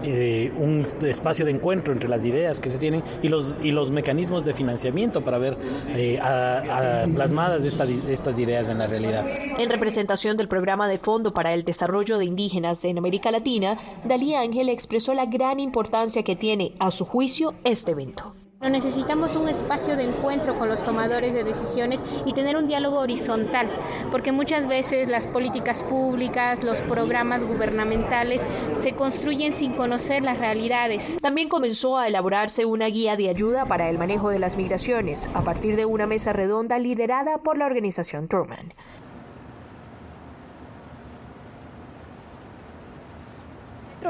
Eh, 0.03 0.51
un 0.57 0.85
espacio 1.05 1.45
de 1.45 1.51
encuentro 1.51 1.93
entre 1.93 2.09
las 2.09 2.25
ideas 2.25 2.59
que 2.59 2.69
se 2.69 2.77
tienen 2.77 3.03
y 3.21 3.29
los, 3.29 3.57
y 3.63 3.71
los 3.71 3.89
mecanismos 3.89 4.43
de 4.43 4.53
financiamiento 4.53 5.23
para 5.23 5.37
ver 5.37 5.57
eh, 5.95 6.19
plasmadas 7.13 7.63
estas 7.63 8.39
ideas 8.39 8.69
en 8.69 8.79
la 8.79 8.87
realidad. 8.87 9.25
En 9.57 9.69
representación 9.69 10.35
del 10.35 10.47
programa 10.47 10.87
de 10.87 10.99
Fondo 10.99 11.33
para 11.33 11.53
el 11.53 11.63
Desarrollo 11.63 12.17
de 12.17 12.25
Indígenas 12.25 12.83
en 12.83 12.97
América 12.97 13.31
Latina, 13.31 13.77
Dalí 14.03 14.35
Ángel 14.35 14.69
expresó 14.69 15.13
la 15.13 15.25
gran 15.25 15.59
importancia 15.59 16.23
que 16.23 16.35
tiene, 16.35 16.73
a 16.79 16.91
su 16.91 17.05
juicio, 17.05 17.53
este 17.63 17.91
evento 17.91 18.33
necesitamos 18.69 19.35
un 19.35 19.47
espacio 19.47 19.95
de 19.95 20.03
encuentro 20.03 20.57
con 20.57 20.69
los 20.69 20.83
tomadores 20.83 21.33
de 21.33 21.43
decisiones 21.43 22.03
y 22.25 22.33
tener 22.33 22.55
un 22.55 22.67
diálogo 22.67 22.99
horizontal, 22.99 23.69
porque 24.11 24.31
muchas 24.31 24.67
veces 24.67 25.09
las 25.09 25.27
políticas 25.27 25.83
públicas, 25.83 26.63
los 26.63 26.81
programas 26.81 27.43
gubernamentales 27.43 28.41
se 28.81 28.93
construyen 28.93 29.55
sin 29.55 29.73
conocer 29.73 30.23
las 30.23 30.37
realidades. 30.37 31.17
También 31.21 31.49
comenzó 31.49 31.97
a 31.97 32.07
elaborarse 32.07 32.65
una 32.65 32.87
guía 32.87 33.15
de 33.15 33.29
ayuda 33.29 33.65
para 33.65 33.89
el 33.89 33.97
manejo 33.97 34.29
de 34.29 34.39
las 34.39 34.57
migraciones 34.57 35.29
a 35.33 35.41
partir 35.43 35.75
de 35.75 35.85
una 35.85 36.07
mesa 36.07 36.33
redonda 36.33 36.79
liderada 36.79 37.39
por 37.39 37.57
la 37.57 37.65
organización 37.65 38.27
Truman. 38.27 38.73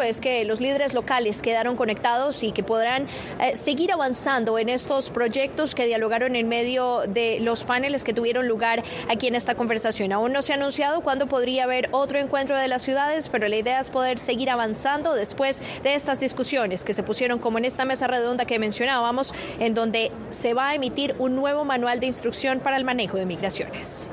Es 0.02 0.22
que 0.22 0.46
los 0.46 0.60
líderes 0.60 0.94
locales 0.94 1.42
quedaron 1.42 1.76
conectados 1.76 2.44
y 2.44 2.52
que 2.52 2.64
podrán 2.64 3.08
eh, 3.40 3.56
seguir 3.58 3.92
avanzando 3.92 4.58
en 4.58 4.70
estos 4.70 5.10
proyectos 5.10 5.76
que 5.76 5.86
dialogaron 5.86 6.36
en 6.36 6.48
medio 6.48 7.02
de 7.08 7.40
los 7.40 7.64
paneles 7.64 8.04
que 8.04 8.14
tuvieron 8.14 8.48
lugar 8.48 8.84
aquí 9.10 9.28
en 9.28 9.36
esta 9.36 9.56
conversación. 9.56 10.12
Aún 10.12 10.32
no 10.32 10.42
se 10.42 10.54
ha 10.54 10.56
anunciado 10.56 11.02
cuándo 11.02 11.28
podría 11.28 11.66
haber 11.66 11.90
otro 11.92 12.20
encuentro 12.20 12.58
de 12.58 12.68
las 12.68 12.82
ciudades, 12.82 13.30
pero 13.30 13.48
la 13.48 13.56
idea 13.56 13.80
es 13.80 13.90
poder 13.90 14.20
seguir 14.20 14.50
avanzando 14.50 15.14
después 15.14 15.62
de 15.84 15.96
estas 15.96 16.20
discusiones 16.20 16.84
que 16.84 16.94
se 16.94 17.04
pusieron 17.04 17.40
como 17.40 17.58
en 17.58 17.66
esta 17.66 17.86
mesa 17.86 18.08
redonda 18.08 18.46
que 18.46 18.60
mencionábamos, 18.60 19.34
en 19.60 19.74
donde 19.74 20.12
se 20.32 20.54
va 20.54 20.70
a 20.70 20.76
emitir 20.76 21.16
un 21.20 21.36
nuevo 21.36 21.66
manual 21.66 22.00
de 22.00 22.08
instrucción 22.08 22.60
para 22.60 22.78
el 22.78 22.84
manejo 22.84 23.18
de 23.18 23.26
migraciones. 23.26 24.10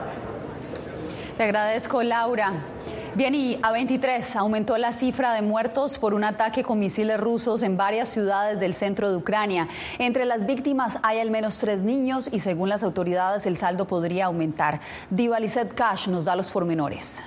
Te 1.36 1.44
agradezco, 1.44 2.02
Laura. 2.02 2.52
Bien, 3.16 3.34
y 3.34 3.58
a 3.60 3.72
23 3.72 4.36
aumentó 4.36 4.78
la 4.78 4.92
cifra 4.92 5.32
de 5.32 5.42
muertos 5.42 5.98
por 5.98 6.14
un 6.14 6.22
ataque 6.22 6.62
con 6.62 6.78
misiles 6.78 7.18
rusos 7.18 7.62
en 7.62 7.76
varias 7.76 8.08
ciudades 8.08 8.60
del 8.60 8.72
centro 8.72 9.10
de 9.10 9.16
Ucrania. 9.16 9.66
Entre 9.98 10.24
las 10.24 10.46
víctimas 10.46 10.96
hay 11.02 11.18
al 11.18 11.32
menos 11.32 11.58
tres 11.58 11.82
niños 11.82 12.30
y 12.32 12.38
según 12.38 12.68
las 12.68 12.84
autoridades 12.84 13.46
el 13.46 13.56
saldo 13.56 13.88
podría 13.88 14.26
aumentar. 14.26 14.80
Diva 15.10 15.38
Cash 15.74 16.06
nos 16.06 16.24
da 16.24 16.36
los 16.36 16.50
pormenores. 16.50 17.20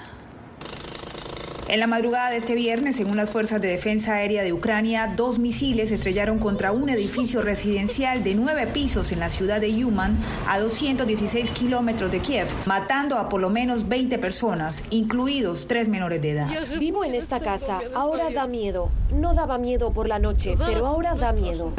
En 1.73 1.79
la 1.79 1.87
madrugada 1.87 2.29
de 2.29 2.37
este 2.37 2.53
viernes, 2.53 2.97
según 2.97 3.17
las 3.17 3.31
Fuerzas 3.31 3.59
de 3.59 3.69
Defensa 3.69 4.13
Aérea 4.13 4.43
de 4.43 4.53
Ucrania, 4.53 5.11
dos 5.15 5.39
misiles 5.39 5.89
estrellaron 5.89 6.37
contra 6.37 6.71
un 6.71 6.87
edificio 6.87 7.41
residencial 7.41 8.23
de 8.23 8.35
nueve 8.35 8.67
pisos 8.67 9.11
en 9.11 9.19
la 9.19 9.29
ciudad 9.29 9.59
de 9.59 9.73
Yuman, 9.73 10.15
a 10.47 10.59
216 10.59 11.49
kilómetros 11.49 12.11
de 12.11 12.19
Kiev, 12.19 12.45
matando 12.67 13.17
a 13.17 13.27
por 13.27 13.41
lo 13.41 13.49
menos 13.49 13.89
20 13.89 14.19
personas, 14.19 14.83
incluidos 14.91 15.65
tres 15.65 15.87
menores 15.87 16.21
de 16.21 16.33
edad. 16.33 16.47
Vivo 16.77 17.03
en 17.05 17.15
esta 17.15 17.39
casa, 17.39 17.81
ahora 17.95 18.29
da 18.29 18.45
miedo. 18.45 18.91
No 19.11 19.33
daba 19.33 19.57
miedo 19.57 19.91
por 19.93 20.07
la 20.07 20.19
noche, 20.19 20.55
pero 20.63 20.85
ahora 20.85 21.15
da 21.15 21.33
miedo. 21.33 21.73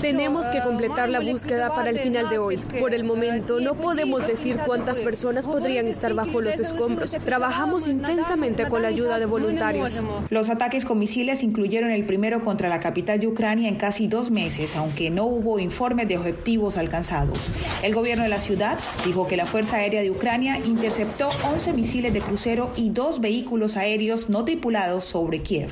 Tenemos 0.00 0.46
que 0.46 0.62
completar 0.62 1.10
la 1.10 1.20
búsqueda 1.20 1.72
para 1.76 1.90
el 1.90 2.00
final 2.00 2.28
de 2.28 2.38
hoy. 2.38 2.56
Por 2.56 2.92
el 2.92 3.04
momento, 3.04 3.60
no 3.60 3.74
podemos 3.74 4.26
decir 4.26 4.58
cuántas 4.66 4.98
personas 4.98 5.46
podrían 5.46 5.86
estar 5.86 6.12
bajo 6.14 6.40
los 6.40 6.58
escombros. 6.58 7.16
Trabajamos 7.24 7.86
intensamente 7.86 8.68
con 8.68 8.82
la 8.82 8.88
ayuda 8.88 9.20
de 9.20 9.27
voluntarios. 9.28 10.00
Los 10.30 10.48
ataques 10.48 10.84
con 10.84 10.98
misiles 10.98 11.42
incluyeron 11.42 11.90
el 11.90 12.04
primero 12.04 12.42
contra 12.42 12.68
la 12.68 12.80
capital 12.80 13.20
de 13.20 13.26
Ucrania 13.26 13.68
en 13.68 13.76
casi 13.76 14.08
dos 14.08 14.30
meses, 14.30 14.76
aunque 14.76 15.10
no 15.10 15.24
hubo 15.24 15.58
informes 15.58 16.08
de 16.08 16.18
objetivos 16.18 16.76
alcanzados. 16.76 17.38
El 17.82 17.94
gobierno 17.94 18.24
de 18.24 18.30
la 18.30 18.40
ciudad 18.40 18.78
dijo 19.04 19.26
que 19.26 19.36
la 19.36 19.46
Fuerza 19.46 19.76
Aérea 19.76 20.02
de 20.02 20.10
Ucrania 20.10 20.58
interceptó 20.58 21.30
11 21.44 21.72
misiles 21.72 22.12
de 22.12 22.20
crucero 22.20 22.70
y 22.76 22.90
dos 22.90 23.20
vehículos 23.20 23.76
aéreos 23.76 24.28
no 24.28 24.44
tripulados 24.44 25.04
sobre 25.04 25.42
Kiev. 25.42 25.70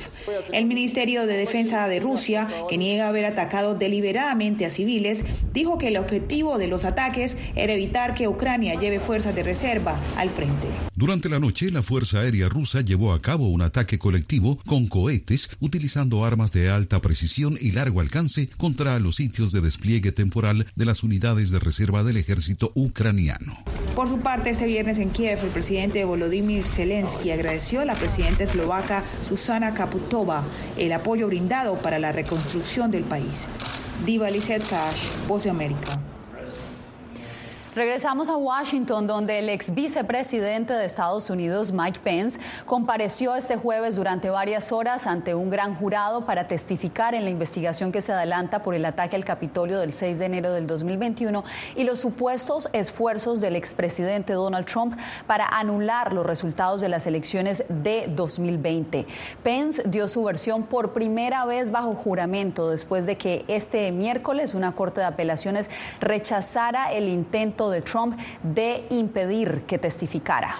El 0.51 0.65
Ministerio 0.65 1.25
de 1.25 1.37
Defensa 1.37 1.87
de 1.87 1.99
Rusia, 1.99 2.47
que 2.69 2.77
niega 2.77 3.07
haber 3.07 3.25
atacado 3.25 3.75
deliberadamente 3.75 4.65
a 4.65 4.69
civiles, 4.69 5.23
dijo 5.53 5.77
que 5.77 5.89
el 5.89 5.97
objetivo 5.97 6.57
de 6.57 6.67
los 6.67 6.85
ataques 6.85 7.37
era 7.55 7.73
evitar 7.73 8.13
que 8.13 8.27
Ucrania 8.27 8.75
lleve 8.75 8.99
fuerzas 8.99 9.35
de 9.35 9.43
reserva 9.43 9.99
al 10.15 10.29
frente. 10.29 10.67
Durante 10.95 11.29
la 11.29 11.39
noche, 11.39 11.69
la 11.69 11.83
Fuerza 11.83 12.21
Aérea 12.21 12.49
rusa 12.49 12.81
llevó 12.81 13.13
a 13.13 13.19
cabo 13.19 13.36
un 13.45 13.61
ataque 13.61 13.99
colectivo 13.99 14.57
con 14.65 14.87
cohetes 14.87 15.49
utilizando 15.59 16.25
armas 16.25 16.51
de 16.51 16.69
alta 16.69 16.99
precisión 17.01 17.57
y 17.59 17.71
largo 17.71 18.01
alcance 18.01 18.49
contra 18.57 18.97
los 18.99 19.17
sitios 19.17 19.51
de 19.51 19.61
despliegue 19.61 20.11
temporal 20.11 20.65
de 20.75 20.85
las 20.85 21.03
unidades 21.03 21.51
de 21.51 21.59
reserva 21.59 22.03
del 22.03 22.17
ejército 22.17 22.71
ucraniano. 22.73 23.57
Por 23.95 24.09
su 24.09 24.19
parte, 24.19 24.49
este 24.49 24.65
viernes 24.65 24.99
en 24.99 25.09
Kiev, 25.09 25.39
el 25.43 25.49
presidente 25.49 26.05
Volodymyr 26.05 26.67
Zelensky 26.67 27.31
agradeció 27.31 27.81
a 27.81 27.85
la 27.85 27.95
presidenta 27.95 28.43
eslovaca 28.43 29.03
Susana 29.21 29.73
Kaputova 29.73 30.43
el 30.77 30.93
apoyo 30.93 31.27
brindado 31.27 31.77
para 31.77 31.99
la 31.99 32.11
reconstrucción 32.11 32.91
del 32.91 33.03
país. 33.03 33.47
Diva 34.05 34.29
Lizette 34.29 34.67
Cash, 34.67 35.03
Voz 35.27 35.43
de 35.43 35.49
América. 35.49 35.99
Regresamos 37.77 38.27
a 38.27 38.37
Washington, 38.37 39.05
donde 39.05 39.37
el 39.37 39.49
ex 39.49 39.71
vicepresidente 39.71 40.73
de 40.73 40.83
Estados 40.83 41.29
Unidos, 41.29 41.71
Mike 41.71 41.99
Pence, 42.03 42.39
compareció 42.65 43.35
este 43.35 43.55
jueves 43.55 43.95
durante 43.95 44.31
varias 44.31 44.71
horas 44.71 45.05
ante 45.05 45.35
un 45.35 45.51
gran 45.51 45.75
jurado 45.75 46.25
para 46.25 46.47
testificar 46.47 47.13
en 47.13 47.23
la 47.23 47.29
investigación 47.29 47.91
que 47.91 48.01
se 48.01 48.11
adelanta 48.11 48.63
por 48.63 48.73
el 48.73 48.83
ataque 48.83 49.15
al 49.15 49.23
Capitolio 49.23 49.77
del 49.77 49.93
6 49.93 50.17
de 50.17 50.25
enero 50.25 50.53
del 50.53 50.65
2021 50.65 51.43
y 51.75 51.83
los 51.83 51.99
supuestos 51.99 52.67
esfuerzos 52.73 53.41
del 53.41 53.55
expresidente 53.55 54.33
Donald 54.33 54.65
Trump 54.65 54.97
para 55.27 55.45
anular 55.45 56.13
los 56.13 56.25
resultados 56.25 56.81
de 56.81 56.89
las 56.89 57.05
elecciones 57.05 57.63
de 57.69 58.11
2020. 58.15 59.05
Pence 59.43 59.83
dio 59.85 60.07
su 60.07 60.23
versión 60.23 60.63
por 60.63 60.93
primera 60.93 61.45
vez 61.45 61.69
bajo 61.69 61.93
juramento 61.93 62.71
después 62.71 63.05
de 63.05 63.17
que 63.17 63.45
este 63.47 63.91
miércoles 63.91 64.55
una 64.55 64.71
corte 64.71 64.99
de 64.99 65.05
apelaciones 65.05 65.69
rechazara 65.99 66.91
el 66.91 67.07
intento 67.07 67.66
de 67.69 67.81
Trump 67.81 68.19
de 68.43 68.85
impedir 68.89 69.63
que 69.67 69.77
testificara. 69.77 70.55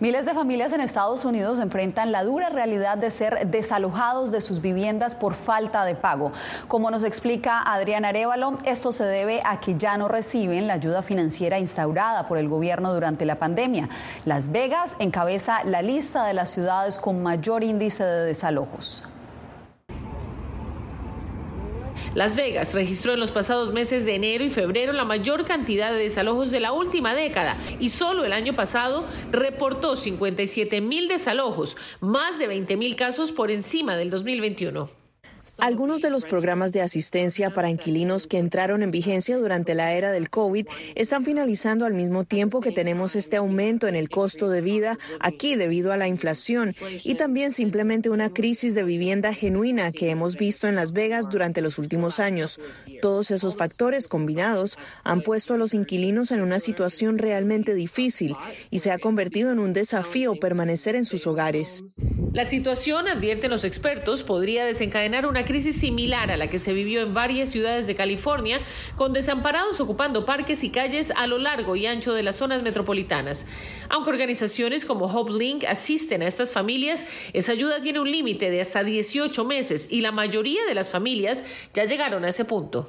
Miles 0.00 0.26
de 0.26 0.34
familias 0.34 0.72
en 0.72 0.80
Estados 0.80 1.24
Unidos 1.24 1.60
enfrentan 1.60 2.10
la 2.10 2.24
dura 2.24 2.48
realidad 2.48 2.98
de 2.98 3.12
ser 3.12 3.46
desalojados 3.46 4.32
de 4.32 4.40
sus 4.40 4.60
viviendas 4.60 5.14
por 5.14 5.34
falta 5.34 5.84
de 5.84 5.94
pago. 5.94 6.32
Como 6.66 6.90
nos 6.90 7.04
explica 7.04 7.62
Adrián 7.62 8.04
Arevalo, 8.04 8.58
esto 8.64 8.92
se 8.92 9.04
debe 9.04 9.40
a 9.44 9.60
que 9.60 9.78
ya 9.78 9.96
no 9.96 10.08
reciben 10.08 10.66
la 10.66 10.74
ayuda 10.74 11.02
financiera 11.02 11.60
instaurada 11.60 12.26
por 12.26 12.38
el 12.38 12.48
gobierno 12.48 12.92
durante 12.92 13.24
la 13.24 13.36
pandemia. 13.36 13.88
Las 14.24 14.50
Vegas 14.50 14.96
encabeza 14.98 15.62
la 15.62 15.80
lista 15.80 16.24
de 16.24 16.34
las 16.34 16.50
ciudades 16.50 16.98
con 16.98 17.22
mayor 17.22 17.62
índice 17.62 18.02
de 18.02 18.24
desalojos. 18.26 19.04
Las 22.14 22.36
Vegas 22.36 22.74
registró 22.74 23.12
en 23.12 23.20
los 23.20 23.32
pasados 23.32 23.72
meses 23.72 24.04
de 24.04 24.14
enero 24.14 24.44
y 24.44 24.50
febrero 24.50 24.92
la 24.92 25.04
mayor 25.04 25.44
cantidad 25.44 25.90
de 25.90 25.98
desalojos 25.98 26.52
de 26.52 26.60
la 26.60 26.72
última 26.72 27.12
década 27.12 27.56
y 27.80 27.88
solo 27.88 28.24
el 28.24 28.32
año 28.32 28.54
pasado 28.54 29.04
reportó 29.32 29.96
57 29.96 30.80
mil 30.80 31.08
desalojos, 31.08 31.76
más 32.00 32.38
de 32.38 32.46
20 32.46 32.76
mil 32.76 32.94
casos 32.94 33.32
por 33.32 33.50
encima 33.50 33.96
del 33.96 34.10
2021. 34.10 35.03
Algunos 35.58 36.02
de 36.02 36.10
los 36.10 36.24
programas 36.24 36.72
de 36.72 36.82
asistencia 36.82 37.50
para 37.50 37.70
inquilinos 37.70 38.26
que 38.26 38.38
entraron 38.38 38.82
en 38.82 38.90
vigencia 38.90 39.36
durante 39.38 39.74
la 39.74 39.92
era 39.92 40.10
del 40.10 40.28
COVID 40.28 40.66
están 40.94 41.24
finalizando 41.24 41.86
al 41.86 41.94
mismo 41.94 42.24
tiempo 42.24 42.60
que 42.60 42.72
tenemos 42.72 43.16
este 43.16 43.36
aumento 43.36 43.86
en 43.86 43.94
el 43.94 44.08
costo 44.08 44.48
de 44.48 44.60
vida 44.60 44.98
aquí 45.20 45.54
debido 45.54 45.92
a 45.92 45.96
la 45.96 46.08
inflación 46.08 46.74
y 47.04 47.14
también 47.14 47.52
simplemente 47.52 48.10
una 48.10 48.30
crisis 48.30 48.74
de 48.74 48.84
vivienda 48.84 49.32
genuina 49.32 49.92
que 49.92 50.10
hemos 50.10 50.36
visto 50.36 50.66
en 50.66 50.74
Las 50.74 50.92
Vegas 50.92 51.28
durante 51.30 51.60
los 51.60 51.78
últimos 51.78 52.20
años. 52.20 52.58
Todos 53.00 53.30
esos 53.30 53.56
factores 53.56 54.08
combinados 54.08 54.78
han 55.04 55.22
puesto 55.22 55.54
a 55.54 55.58
los 55.58 55.74
inquilinos 55.74 56.30
en 56.30 56.42
una 56.42 56.60
situación 56.60 57.18
realmente 57.18 57.74
difícil 57.74 58.36
y 58.70 58.80
se 58.80 58.90
ha 58.90 58.98
convertido 58.98 59.52
en 59.52 59.58
un 59.58 59.72
desafío 59.72 60.34
permanecer 60.34 60.96
en 60.96 61.04
sus 61.04 61.26
hogares. 61.26 61.84
La 62.34 62.44
situación, 62.44 63.06
advierten 63.06 63.48
los 63.48 63.62
expertos, 63.62 64.24
podría 64.24 64.64
desencadenar 64.64 65.24
crisis 65.44 65.76
similar 65.80 66.30
a 66.30 66.36
la 66.36 66.48
que 66.48 66.58
se 66.58 66.72
vivió 66.72 67.02
en 67.02 67.12
varias 67.12 67.48
ciudades 67.48 67.86
de 67.86 67.94
California, 67.94 68.60
con 68.96 69.12
desamparados 69.12 69.80
ocupando 69.80 70.24
parques 70.24 70.64
y 70.64 70.70
calles 70.70 71.12
a 71.16 71.26
lo 71.26 71.38
largo 71.38 71.76
y 71.76 71.86
ancho 71.86 72.12
de 72.12 72.22
las 72.22 72.36
zonas 72.36 72.62
metropolitanas. 72.62 73.46
Aunque 73.88 74.10
organizaciones 74.10 74.86
como 74.86 75.06
Hope 75.06 75.32
Link 75.32 75.64
asisten 75.64 76.22
a 76.22 76.26
estas 76.26 76.52
familias, 76.52 77.04
esa 77.32 77.52
ayuda 77.52 77.80
tiene 77.80 78.00
un 78.00 78.10
límite 78.10 78.50
de 78.50 78.60
hasta 78.60 78.82
18 78.84 79.44
meses 79.44 79.88
y 79.90 80.00
la 80.00 80.12
mayoría 80.12 80.64
de 80.66 80.74
las 80.74 80.90
familias 80.90 81.44
ya 81.74 81.84
llegaron 81.84 82.24
a 82.24 82.28
ese 82.28 82.44
punto. 82.44 82.88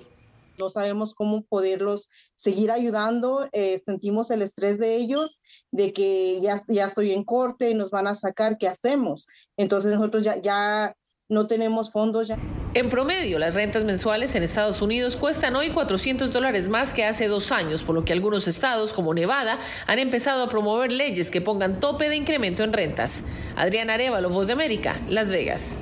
no 0.57 0.69
sabemos 0.69 1.13
cómo 1.13 1.43
poderlos 1.43 2.09
seguir 2.35 2.71
ayudando, 2.71 3.49
eh, 3.51 3.81
sentimos 3.85 4.31
el 4.31 4.41
estrés 4.41 4.79
de 4.79 4.95
ellos, 4.95 5.41
de 5.71 5.91
que 5.91 6.39
ya, 6.41 6.63
ya 6.69 6.85
estoy 6.85 7.11
en 7.11 7.25
corte 7.25 7.73
nos 7.73 7.91
van 7.91 8.07
a 8.07 8.15
sacar, 8.15 8.57
¿qué 8.57 8.69
hacemos? 8.69 9.27
Entonces 9.57 9.93
nosotros 9.93 10.23
ya 10.23 10.95
no 11.27 11.47
tenemos 11.47 11.91
fondos 11.91 12.27
ya. 12.27 12.37
En 12.75 12.89
promedio, 12.89 13.39
las 13.39 13.55
rentas 13.55 13.83
mensuales 13.83 14.35
en 14.35 14.43
Estados 14.43 14.81
Unidos 14.83 15.17
cuestan 15.17 15.55
hoy 15.55 15.71
400 15.71 16.31
dólares 16.31 16.69
más 16.69 16.93
que 16.93 17.03
hace 17.03 17.27
dos 17.27 17.51
años, 17.51 17.83
por 17.83 17.95
lo 17.95 18.05
que 18.05 18.13
algunos 18.13 18.47
estados, 18.47 18.93
como 18.93 19.11
Nevada, 19.13 19.57
han 19.87 19.97
empezado 19.97 20.43
a 20.43 20.49
promover 20.49 20.91
leyes 20.91 21.31
que 21.31 21.41
pongan 21.41 21.79
tope 21.79 22.09
de 22.09 22.15
incremento 22.15 22.63
en 22.63 22.73
rentas. 22.73 23.23
Adriana 23.55 23.95
Arevalo, 23.95 24.29
Voz 24.29 24.45
de 24.45 24.53
América, 24.53 24.99
Las 25.07 25.31
Vegas. 25.31 25.75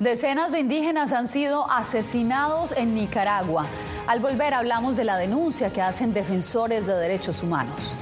Decenas 0.00 0.50
de 0.50 0.60
indígenas 0.60 1.12
han 1.12 1.28
sido 1.28 1.70
asesinados 1.70 2.72
en 2.72 2.94
Nicaragua. 2.94 3.66
Al 4.08 4.18
volver 4.18 4.52
hablamos 4.52 4.96
de 4.96 5.04
la 5.04 5.16
denuncia 5.16 5.72
que 5.72 5.80
hacen 5.80 6.12
defensores 6.12 6.86
de 6.86 6.94
derechos 6.94 7.42
humanos. 7.42 7.94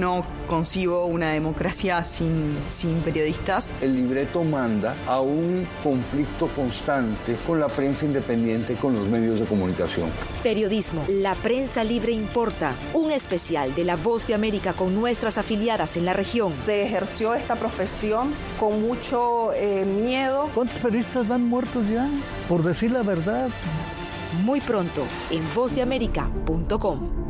No 0.00 0.24
concibo 0.48 1.04
una 1.04 1.30
democracia 1.30 2.02
sin, 2.02 2.56
sin 2.66 3.00
periodistas. 3.02 3.74
El 3.82 3.94
libreto 3.94 4.42
manda 4.42 4.96
a 5.06 5.20
un 5.20 5.66
conflicto 5.84 6.48
constante 6.48 7.36
con 7.46 7.60
la 7.60 7.68
prensa 7.68 8.06
independiente, 8.06 8.74
con 8.74 8.94
los 8.94 9.06
medios 9.06 9.38
de 9.38 9.44
comunicación. 9.44 10.08
Periodismo, 10.42 11.04
la 11.08 11.34
prensa 11.34 11.84
libre 11.84 12.12
importa. 12.12 12.74
Un 12.94 13.10
especial 13.10 13.74
de 13.74 13.84
La 13.84 13.96
Voz 13.96 14.26
de 14.26 14.34
América 14.34 14.72
con 14.72 14.94
nuestras 14.94 15.36
afiliadas 15.36 15.98
en 15.98 16.06
la 16.06 16.14
región. 16.14 16.54
Se 16.54 16.82
ejerció 16.82 17.34
esta 17.34 17.56
profesión 17.56 18.32
con 18.58 18.80
mucho 18.80 19.52
eh, 19.52 19.84
miedo. 19.84 20.48
¿Cuántos 20.54 20.78
periodistas 20.78 21.28
van 21.28 21.44
muertos 21.44 21.84
ya? 21.88 22.08
Por 22.48 22.62
decir 22.62 22.90
la 22.90 23.02
verdad. 23.02 23.50
Muy 24.44 24.60
pronto 24.60 25.04
en 25.30 25.42
vozdeamerica.com. 25.54 27.29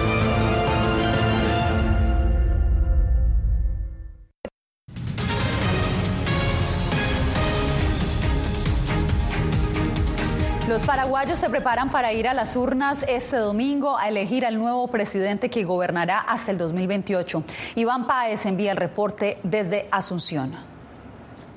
Los 10.71 10.83
paraguayos 10.83 11.37
se 11.37 11.49
preparan 11.49 11.89
para 11.91 12.13
ir 12.13 12.29
a 12.29 12.33
las 12.33 12.55
urnas 12.55 13.03
este 13.09 13.35
domingo 13.35 13.97
a 13.97 14.07
elegir 14.07 14.45
al 14.45 14.57
nuevo 14.57 14.87
presidente 14.87 15.49
que 15.49 15.65
gobernará 15.65 16.19
hasta 16.19 16.51
el 16.51 16.57
2028. 16.57 17.43
Iván 17.75 18.07
Páez 18.07 18.45
envía 18.45 18.71
el 18.71 18.77
reporte 18.77 19.37
desde 19.43 19.89
Asunción. 19.91 20.70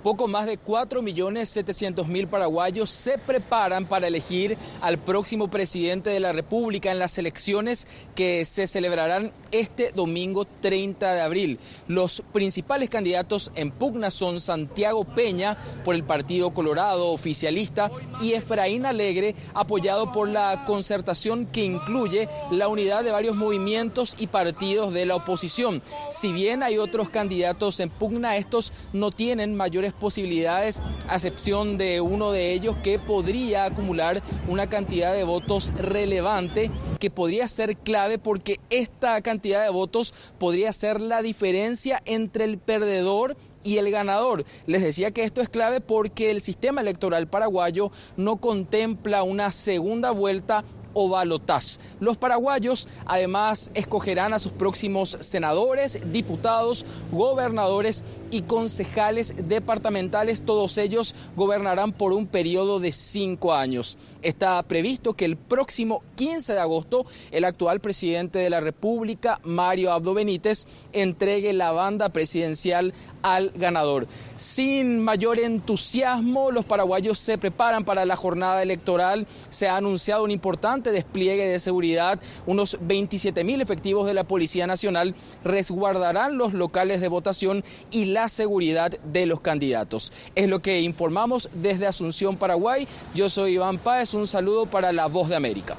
Poco 0.04 0.28
más 0.28 0.44
de 0.44 0.60
4.700.000 0.60 2.28
paraguayos 2.28 2.90
se 2.90 3.16
preparan 3.16 3.86
para 3.86 4.06
elegir 4.06 4.58
al 4.82 4.98
próximo 4.98 5.48
presidente 5.48 6.10
de 6.10 6.20
la 6.20 6.34
República 6.34 6.92
en 6.92 6.98
las 6.98 7.16
elecciones 7.16 7.86
que 8.14 8.44
se 8.44 8.66
celebrarán 8.66 9.32
este 9.50 9.92
domingo 9.92 10.44
30 10.44 11.14
de 11.14 11.20
abril. 11.22 11.58
Los 11.88 12.22
principales 12.34 12.90
candidatos 12.90 13.50
en 13.54 13.70
pugna 13.70 14.10
son 14.10 14.40
Santiago 14.40 15.04
Peña 15.04 15.56
por 15.86 15.94
el 15.94 16.04
Partido 16.04 16.50
Colorado 16.52 17.08
oficialista 17.08 17.90
y 18.20 18.34
Efraín 18.34 18.84
Alegre 18.84 19.34
apoyado 19.54 20.12
por 20.12 20.28
la 20.28 20.66
concertación 20.66 21.46
que 21.46 21.64
incluye 21.64 22.28
la 22.50 22.68
unidad 22.68 23.04
de 23.04 23.10
varios 23.10 23.36
movimientos 23.36 24.16
y 24.18 24.26
partidos 24.26 24.92
de 24.92 25.06
la 25.06 25.16
oposición. 25.16 25.80
Si 26.10 26.30
bien 26.30 26.62
hay 26.62 26.76
otros 26.76 27.08
candidatos 27.08 27.80
en 27.80 27.88
pugna, 27.88 28.36
estos 28.36 28.70
no 28.92 29.10
tienen 29.10 29.56
mayores 29.56 29.93
posibilidades, 29.94 30.82
a 31.08 31.14
excepción 31.14 31.78
de 31.78 32.00
uno 32.00 32.32
de 32.32 32.52
ellos 32.52 32.76
que 32.82 32.98
podría 32.98 33.64
acumular 33.64 34.22
una 34.48 34.66
cantidad 34.66 35.12
de 35.12 35.24
votos 35.24 35.72
relevante, 35.76 36.70
que 37.00 37.10
podría 37.10 37.48
ser 37.48 37.76
clave 37.76 38.18
porque 38.18 38.60
esta 38.70 39.20
cantidad 39.22 39.62
de 39.62 39.70
votos 39.70 40.14
podría 40.38 40.72
ser 40.72 41.00
la 41.00 41.22
diferencia 41.22 42.02
entre 42.04 42.44
el 42.44 42.58
perdedor 42.58 43.36
y 43.62 43.78
el 43.78 43.90
ganador. 43.90 44.44
Les 44.66 44.82
decía 44.82 45.10
que 45.10 45.24
esto 45.24 45.40
es 45.40 45.48
clave 45.48 45.80
porque 45.80 46.30
el 46.30 46.40
sistema 46.40 46.82
electoral 46.82 47.26
paraguayo 47.26 47.90
no 48.16 48.36
contempla 48.36 49.22
una 49.22 49.50
segunda 49.50 50.10
vuelta 50.10 50.64
o 50.94 51.08
balotage. 51.08 51.78
Los 52.00 52.16
paraguayos 52.16 52.88
además 53.04 53.70
escogerán 53.74 54.32
a 54.32 54.38
sus 54.38 54.52
próximos 54.52 55.18
senadores, 55.20 55.98
diputados, 56.12 56.86
gobernadores 57.12 58.02
y 58.30 58.42
concejales 58.42 59.34
departamentales. 59.48 60.42
Todos 60.42 60.78
ellos 60.78 61.14
gobernarán 61.36 61.92
por 61.92 62.12
un 62.12 62.26
periodo 62.26 62.80
de 62.80 62.92
cinco 62.92 63.52
años. 63.52 63.98
Está 64.22 64.62
previsto 64.62 65.14
que 65.14 65.24
el 65.24 65.36
próximo 65.36 66.02
15 66.16 66.54
de 66.54 66.60
agosto 66.60 67.04
el 67.30 67.44
actual 67.44 67.80
presidente 67.80 68.38
de 68.38 68.50
la 68.50 68.60
República, 68.60 69.40
Mario 69.44 69.92
Abdo 69.92 70.14
Benítez, 70.14 70.66
entregue 70.92 71.52
la 71.52 71.72
banda 71.72 72.08
presidencial 72.08 72.94
al 73.24 73.50
ganador. 73.54 74.06
Sin 74.36 75.00
mayor 75.00 75.40
entusiasmo, 75.40 76.50
los 76.50 76.66
paraguayos 76.66 77.18
se 77.18 77.38
preparan 77.38 77.84
para 77.84 78.04
la 78.04 78.16
jornada 78.16 78.62
electoral. 78.62 79.26
Se 79.48 79.66
ha 79.66 79.76
anunciado 79.76 80.24
un 80.24 80.30
importante 80.30 80.92
despliegue 80.92 81.48
de 81.48 81.58
seguridad. 81.58 82.20
Unos 82.46 82.76
27 82.82 83.42
mil 83.42 83.62
efectivos 83.62 84.06
de 84.06 84.14
la 84.14 84.24
Policía 84.24 84.66
Nacional 84.66 85.14
resguardarán 85.42 86.36
los 86.36 86.52
locales 86.52 87.00
de 87.00 87.08
votación 87.08 87.64
y 87.90 88.04
la 88.04 88.28
seguridad 88.28 88.90
de 88.90 89.24
los 89.24 89.40
candidatos. 89.40 90.12
Es 90.34 90.46
lo 90.46 90.60
que 90.60 90.82
informamos 90.82 91.48
desde 91.54 91.86
Asunción, 91.86 92.36
Paraguay. 92.36 92.86
Yo 93.14 93.30
soy 93.30 93.54
Iván 93.54 93.78
Páez. 93.78 94.12
Un 94.12 94.26
saludo 94.26 94.66
para 94.66 94.92
la 94.92 95.06
Voz 95.06 95.30
de 95.30 95.36
América. 95.36 95.76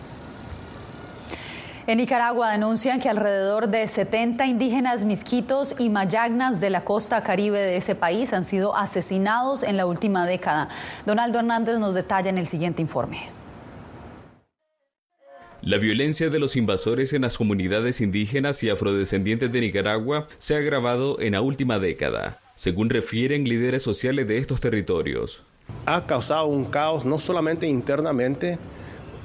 En 1.88 2.00
Nicaragua 2.00 2.52
denuncian 2.52 3.00
que 3.00 3.10
alrededor 3.10 3.68
de 3.68 3.88
70 3.88 4.48
indígenas 4.48 5.06
misquitos 5.06 5.76
y 5.78 5.90
mayagnas 5.90 6.60
de 6.60 6.72
la 6.72 6.84
costa 6.84 7.22
caribe 7.22 7.60
de 7.60 7.78
ese 7.78 7.94
país 7.94 8.34
han 8.34 8.44
sido 8.44 8.76
asesinados 8.76 9.62
en 9.62 9.78
la 9.78 9.86
última 9.86 10.26
década. 10.26 10.70
Donaldo 11.06 11.38
Hernández 11.38 11.78
nos 11.78 11.94
detalla 11.94 12.32
en 12.32 12.40
el 12.40 12.48
siguiente 12.48 12.82
informe. 12.82 13.30
La 15.62 15.78
violencia 15.78 16.32
de 16.32 16.40
los 16.40 16.56
invasores 16.56 17.14
en 17.14 17.22
las 17.22 17.38
comunidades 17.38 18.02
indígenas 18.02 18.64
y 18.64 18.72
afrodescendientes 18.72 19.52
de 19.52 19.62
Nicaragua 19.62 20.28
se 20.40 20.56
ha 20.56 20.58
agravado 20.58 21.20
en 21.22 21.34
la 21.34 21.42
última 21.42 21.78
década, 21.78 22.40
según 22.56 22.90
refieren 22.90 23.48
líderes 23.48 23.84
sociales 23.84 24.28
de 24.28 24.40
estos 24.40 24.60
territorios. 24.60 25.44
Ha 25.86 26.08
causado 26.08 26.48
un 26.48 26.66
caos 26.66 27.06
no 27.06 27.20
solamente 27.20 27.68
internamente, 27.68 28.58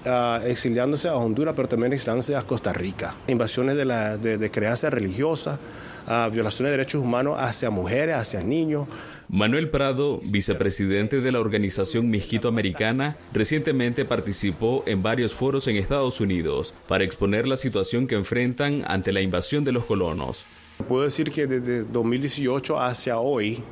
uh, 0.06 0.46
exiliándose 0.46 1.08
a 1.08 1.14
Honduras, 1.14 1.54
pero 1.56 1.68
también 1.68 1.92
exiliándose 1.92 2.36
a 2.36 2.42
Costa 2.42 2.72
Rica. 2.72 3.14
Invasiones 3.28 3.76
de, 3.76 3.84
la, 3.84 4.16
de, 4.16 4.38
de 4.38 4.50
creencia 4.50 4.90
religiosa, 4.90 5.58
uh, 6.06 6.30
violaciones 6.30 6.70
de 6.70 6.78
derechos 6.78 7.02
humanos 7.02 7.36
hacia 7.38 7.70
mujeres, 7.70 8.16
hacia 8.16 8.42
niños, 8.42 8.86
Manuel 9.32 9.70
Prado, 9.70 10.18
vicepresidente 10.24 11.20
de 11.20 11.30
la 11.30 11.38
organización 11.38 12.10
Mijito 12.10 12.48
Americana, 12.48 13.16
recientemente 13.32 14.04
participó 14.04 14.82
en 14.86 15.04
varios 15.04 15.32
foros 15.32 15.68
en 15.68 15.76
Estados 15.76 16.20
Unidos 16.20 16.74
para 16.88 17.04
exponer 17.04 17.46
la 17.46 17.56
situación 17.56 18.08
que 18.08 18.16
enfrentan 18.16 18.82
ante 18.88 19.12
la 19.12 19.20
invasión 19.20 19.62
de 19.62 19.70
los 19.70 19.84
colonos. 19.84 20.44
Puedo 20.88 21.04
decir 21.04 21.30
que 21.30 21.46
desde 21.46 21.84
2018 21.84 22.80
hacia 22.80 23.20
hoy, 23.20 23.62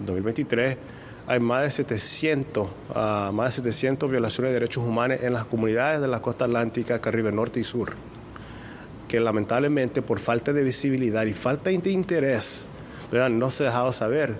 2023, 0.00 0.76
hay 1.28 1.40
más 1.40 1.62
de 1.62 1.70
700, 1.70 2.66
uh, 2.66 3.32
más 3.32 3.56
de 3.56 3.70
700 3.70 4.10
violaciones 4.10 4.50
de 4.50 4.54
derechos 4.54 4.82
humanos 4.82 5.18
en 5.22 5.34
las 5.34 5.44
comunidades 5.44 6.00
de 6.00 6.08
la 6.08 6.22
costa 6.22 6.46
atlántica, 6.46 7.02
Caribe 7.02 7.30
Norte 7.30 7.60
y 7.60 7.64
Sur, 7.64 7.92
que 9.08 9.20
lamentablemente 9.20 10.00
por 10.00 10.20
falta 10.20 10.54
de 10.54 10.62
visibilidad 10.62 11.26
y 11.26 11.34
falta 11.34 11.68
de 11.68 11.90
interés, 11.90 12.70
¿verdad? 13.12 13.28
no 13.28 13.50
se 13.50 13.64
ha 13.64 13.66
dejado 13.66 13.92
saber. 13.92 14.36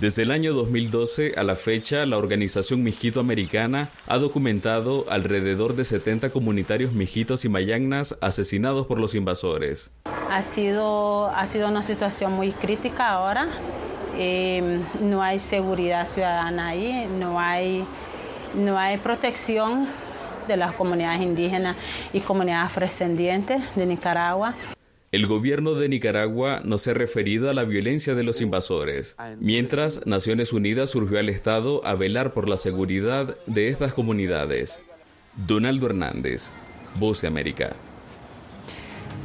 Desde 0.00 0.22
el 0.22 0.30
año 0.30 0.54
2012 0.54 1.34
a 1.36 1.42
la 1.42 1.54
fecha, 1.54 2.06
la 2.06 2.16
organización 2.16 2.82
Mijito 2.82 3.20
Americana 3.20 3.90
ha 4.06 4.16
documentado 4.16 5.04
alrededor 5.10 5.76
de 5.76 5.84
70 5.84 6.30
comunitarios 6.30 6.92
mijitos 6.92 7.44
y 7.44 7.50
mayagnas 7.50 8.16
asesinados 8.22 8.86
por 8.86 8.98
los 8.98 9.14
invasores. 9.14 9.90
Ha 10.30 10.40
sido, 10.40 11.28
ha 11.28 11.44
sido 11.46 11.68
una 11.68 11.82
situación 11.82 12.32
muy 12.32 12.52
crítica 12.52 13.10
ahora. 13.10 13.48
Eh, 14.18 14.80
no 15.00 15.22
hay 15.22 15.38
seguridad 15.38 16.06
ciudadana 16.06 16.68
ahí, 16.68 17.06
no 17.18 17.38
hay, 17.38 17.84
no 18.54 18.78
hay 18.78 18.96
protección 18.98 19.86
de 20.48 20.56
las 20.56 20.72
comunidades 20.72 21.20
indígenas 21.20 21.76
y 22.12 22.20
comunidades 22.20 22.66
afrodescendientes 22.66 23.74
de 23.74 23.86
Nicaragua. 23.86 24.54
El 25.12 25.26
gobierno 25.26 25.74
de 25.74 25.88
Nicaragua 25.88 26.60
no 26.64 26.78
se 26.78 26.90
ha 26.90 26.94
referido 26.94 27.48
a 27.48 27.54
la 27.54 27.64
violencia 27.64 28.14
de 28.14 28.22
los 28.22 28.40
invasores, 28.40 29.16
mientras 29.38 30.04
Naciones 30.06 30.52
Unidas 30.52 30.90
surgió 30.90 31.18
al 31.18 31.28
Estado 31.28 31.84
a 31.86 31.94
velar 31.94 32.34
por 32.34 32.48
la 32.48 32.56
seguridad 32.56 33.36
de 33.46 33.68
estas 33.68 33.92
comunidades. 33.92 34.80
Donaldo 35.46 35.86
Hernández, 35.86 36.50
Voz 36.98 37.22
de 37.22 37.28
América. 37.28 37.76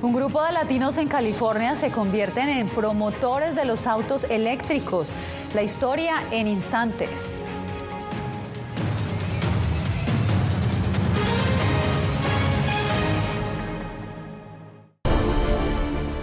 Un 0.01 0.13
grupo 0.13 0.43
de 0.43 0.51
latinos 0.51 0.97
en 0.97 1.07
California 1.07 1.75
se 1.75 1.91
convierten 1.91 2.49
en 2.49 2.67
promotores 2.67 3.55
de 3.55 3.65
los 3.65 3.85
autos 3.85 4.23
eléctricos. 4.23 5.13
La 5.53 5.61
historia 5.61 6.23
en 6.31 6.47
instantes. 6.47 7.43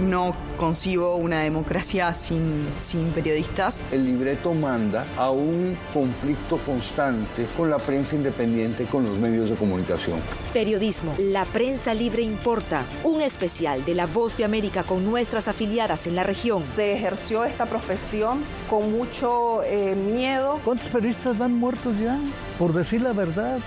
No 0.09 0.35
concibo 0.57 1.17
una 1.17 1.41
democracia 1.41 2.15
sin, 2.15 2.67
sin 2.79 3.11
periodistas. 3.11 3.85
El 3.93 4.07
libreto 4.07 4.55
manda 4.55 5.05
a 5.19 5.31
un 5.31 5.77
conflicto 5.93 6.57
constante 6.65 7.47
con 7.55 7.69
la 7.69 7.77
prensa 7.77 8.17
independiente, 8.17 8.85
con 8.85 9.05
los 9.05 9.19
medios 9.19 9.51
de 9.51 9.57
comunicación. 9.57 10.19
Periodismo, 10.55 11.15
la 11.19 11.45
prensa 11.45 11.93
libre 11.93 12.23
importa. 12.23 12.87
Un 13.05 13.21
especial 13.21 13.85
de 13.85 13.95
La 13.95 14.07
Voz 14.07 14.35
de 14.39 14.47
América 14.47 14.83
con 14.83 15.05
nuestras 15.05 15.47
afiliadas 15.47 16.07
en 16.07 16.17
la 16.17 16.25
región. 16.25 16.65
Se 16.65 16.95
ejerció 16.95 17.45
esta 17.45 17.67
profesión 17.67 18.41
con 18.71 18.91
mucho 18.91 19.63
eh, 19.65 19.95
miedo. 19.95 20.59
¿Cuántos 20.65 20.89
periodistas 20.89 21.37
van 21.37 21.53
muertos 21.53 21.93
ya? 22.01 22.19
Por 22.59 22.73
decir 22.73 23.03
la 23.03 23.13
verdad. 23.13 23.59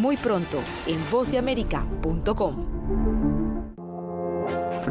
Muy 0.00 0.16
pronto 0.16 0.58
en 0.88 0.98
vozdeamerica.com 1.12 2.73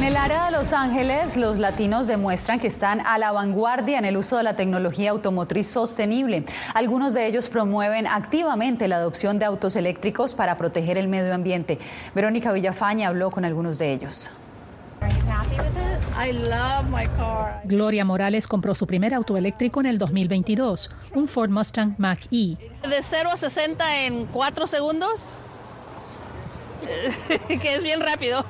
En 0.00 0.06
el 0.06 0.16
área 0.16 0.46
de 0.46 0.52
Los 0.52 0.72
Ángeles, 0.72 1.36
los 1.36 1.58
latinos 1.58 2.06
demuestran 2.06 2.58
que 2.58 2.68
están 2.68 3.06
a 3.06 3.18
la 3.18 3.32
vanguardia 3.32 3.98
en 3.98 4.06
el 4.06 4.16
uso 4.16 4.38
de 4.38 4.42
la 4.42 4.56
tecnología 4.56 5.10
automotriz 5.10 5.66
sostenible. 5.66 6.46
Algunos 6.72 7.12
de 7.12 7.26
ellos 7.26 7.50
promueven 7.50 8.06
activamente 8.06 8.88
la 8.88 8.96
adopción 8.96 9.38
de 9.38 9.44
autos 9.44 9.76
eléctricos 9.76 10.34
para 10.34 10.56
proteger 10.56 10.96
el 10.96 11.06
medio 11.06 11.34
ambiente. 11.34 11.78
Verónica 12.14 12.50
Villafaña 12.50 13.08
habló 13.08 13.30
con 13.30 13.44
algunos 13.44 13.76
de 13.76 13.92
ellos. 13.92 14.30
Gloria 17.64 18.04
Morales 18.06 18.48
compró 18.48 18.74
su 18.74 18.86
primer 18.86 19.12
auto 19.12 19.36
eléctrico 19.36 19.80
en 19.80 19.86
el 19.86 19.98
2022, 19.98 20.90
un 21.14 21.28
Ford 21.28 21.50
Mustang 21.50 21.94
Mach-E. 21.98 22.56
De 22.88 23.02
0 23.02 23.28
a 23.30 23.36
60 23.36 24.04
en 24.06 24.24
4 24.24 24.66
segundos, 24.66 25.36
que 27.48 27.74
es 27.74 27.82
bien 27.82 28.00
rápido. 28.00 28.46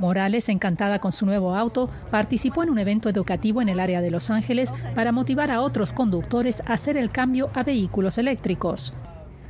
Morales, 0.00 0.48
encantada 0.48 0.98
con 0.98 1.12
su 1.12 1.26
nuevo 1.26 1.54
auto, 1.54 1.90
participó 2.10 2.62
en 2.62 2.70
un 2.70 2.78
evento 2.78 3.10
educativo 3.10 3.60
en 3.60 3.68
el 3.68 3.78
área 3.78 4.00
de 4.00 4.10
Los 4.10 4.30
Ángeles 4.30 4.72
para 4.94 5.12
motivar 5.12 5.50
a 5.50 5.60
otros 5.60 5.92
conductores 5.92 6.62
a 6.66 6.72
hacer 6.72 6.96
el 6.96 7.10
cambio 7.10 7.50
a 7.54 7.62
vehículos 7.62 8.16
eléctricos. 8.16 8.94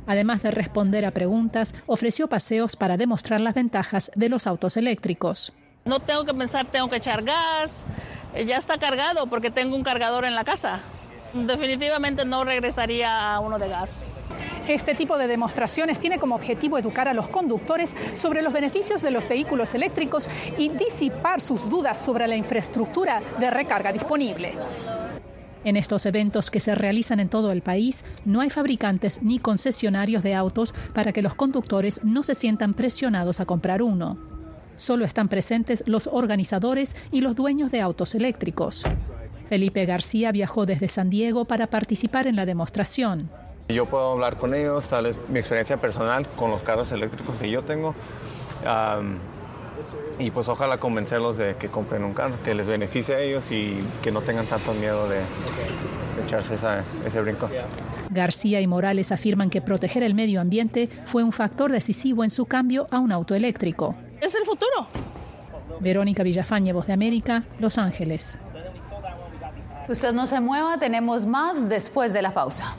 Además 0.05 0.43
de 0.43 0.51
responder 0.51 1.05
a 1.05 1.11
preguntas, 1.11 1.73
ofreció 1.85 2.27
paseos 2.27 2.75
para 2.75 2.97
demostrar 2.97 3.39
las 3.39 3.55
ventajas 3.55 4.11
de 4.15 4.27
los 4.27 4.45
autos 4.45 4.75
eléctricos. 4.75 5.53
No 5.85 6.01
tengo 6.01 6.25
que 6.25 6.33
pensar, 6.33 6.65
tengo 6.65 6.89
que 6.89 6.97
echar 6.97 7.23
gas, 7.23 7.87
ya 8.45 8.57
está 8.57 8.77
cargado 8.77 9.27
porque 9.27 9.51
tengo 9.51 9.75
un 9.75 9.83
cargador 9.83 10.25
en 10.25 10.35
la 10.35 10.43
casa. 10.43 10.81
Definitivamente 11.33 12.25
no 12.25 12.43
regresaría 12.43 13.33
a 13.33 13.39
uno 13.39 13.57
de 13.57 13.69
gas. 13.69 14.13
Este 14.67 14.95
tipo 14.95 15.17
de 15.17 15.27
demostraciones 15.27 15.99
tiene 15.99 16.19
como 16.19 16.35
objetivo 16.35 16.77
educar 16.77 17.07
a 17.07 17.13
los 17.13 17.27
conductores 17.27 17.95
sobre 18.15 18.41
los 18.41 18.53
beneficios 18.53 19.01
de 19.01 19.11
los 19.11 19.27
vehículos 19.27 19.73
eléctricos 19.73 20.29
y 20.57 20.69
disipar 20.69 21.41
sus 21.41 21.69
dudas 21.69 22.03
sobre 22.03 22.27
la 22.27 22.35
infraestructura 22.35 23.21
de 23.39 23.49
recarga 23.49 23.91
disponible. 23.91 24.53
En 25.63 25.77
estos 25.77 26.05
eventos 26.05 26.49
que 26.49 26.59
se 26.59 26.75
realizan 26.75 27.19
en 27.19 27.29
todo 27.29 27.51
el 27.51 27.61
país, 27.61 28.03
no 28.25 28.41
hay 28.41 28.49
fabricantes 28.49 29.21
ni 29.21 29.39
concesionarios 29.39 30.23
de 30.23 30.35
autos 30.35 30.73
para 30.93 31.13
que 31.13 31.21
los 31.21 31.35
conductores 31.35 32.03
no 32.03 32.23
se 32.23 32.35
sientan 32.35 32.73
presionados 32.73 33.39
a 33.39 33.45
comprar 33.45 33.81
uno. 33.81 34.17
Solo 34.75 35.05
están 35.05 35.27
presentes 35.27 35.83
los 35.85 36.07
organizadores 36.11 36.95
y 37.11 37.21
los 37.21 37.35
dueños 37.35 37.71
de 37.71 37.81
autos 37.81 38.15
eléctricos. 38.15 38.83
Felipe 39.51 39.85
García 39.85 40.31
viajó 40.31 40.65
desde 40.65 40.87
San 40.87 41.09
Diego 41.09 41.43
para 41.43 41.67
participar 41.67 42.25
en 42.25 42.37
la 42.37 42.45
demostración. 42.45 43.29
Yo 43.67 43.85
puedo 43.85 44.13
hablar 44.13 44.37
con 44.37 44.53
ellos, 44.53 44.87
tal 44.87 45.03
vez 45.03 45.17
mi 45.27 45.39
experiencia 45.39 45.75
personal 45.75 46.25
con 46.37 46.51
los 46.51 46.63
carros 46.63 46.89
eléctricos 46.93 47.35
que 47.35 47.51
yo 47.51 47.61
tengo. 47.61 47.93
y 50.19 50.31
pues 50.31 50.47
ojalá 50.47 50.77
convencerlos 50.77 51.35
de 51.35 51.55
que 51.57 51.67
compren 51.67 52.05
un 52.05 52.13
carro, 52.13 52.35
que 52.45 52.53
les 52.53 52.65
beneficie 52.65 53.13
a 53.13 53.19
ellos 53.19 53.51
y 53.51 53.77
que 54.01 54.09
no 54.09 54.21
tengan 54.21 54.45
tanto 54.45 54.73
miedo 54.73 55.09
de, 55.09 55.19
echarse 56.23 56.55
ese 57.05 57.21
brinco. 57.21 57.49
García 58.09 58.61
y 58.61 58.67
Morales 58.67 59.11
afirman 59.11 59.49
que 59.49 59.61
proteger 59.61 60.03
el 60.03 60.13
medio 60.13 60.39
ambiente 60.39 60.87
fue 61.03 61.25
un 61.25 61.33
factor 61.33 61.73
decisivo 61.73 62.23
en 62.23 62.29
su 62.29 62.45
cambio 62.45 62.87
a 62.89 62.99
un 62.99 63.11
auto 63.11 63.35
eléctrico 63.35 63.97
es 64.21 64.35
el 64.35 64.45
futuro. 64.45 64.87
Verónica 65.79 66.23
Villafañe, 66.23 66.73
Voz 66.73 66.87
de 66.87 66.93
América, 66.93 67.43
Los 67.59 67.77
Ángeles. 67.77 68.37
Usted 69.91 70.13
no 70.13 70.25
se 70.25 70.39
mueva, 70.39 70.77
tenemos 70.77 71.25
más 71.25 71.67
después 71.67 72.13
de 72.13 72.21
la 72.21 72.33
pausa. 72.33 72.75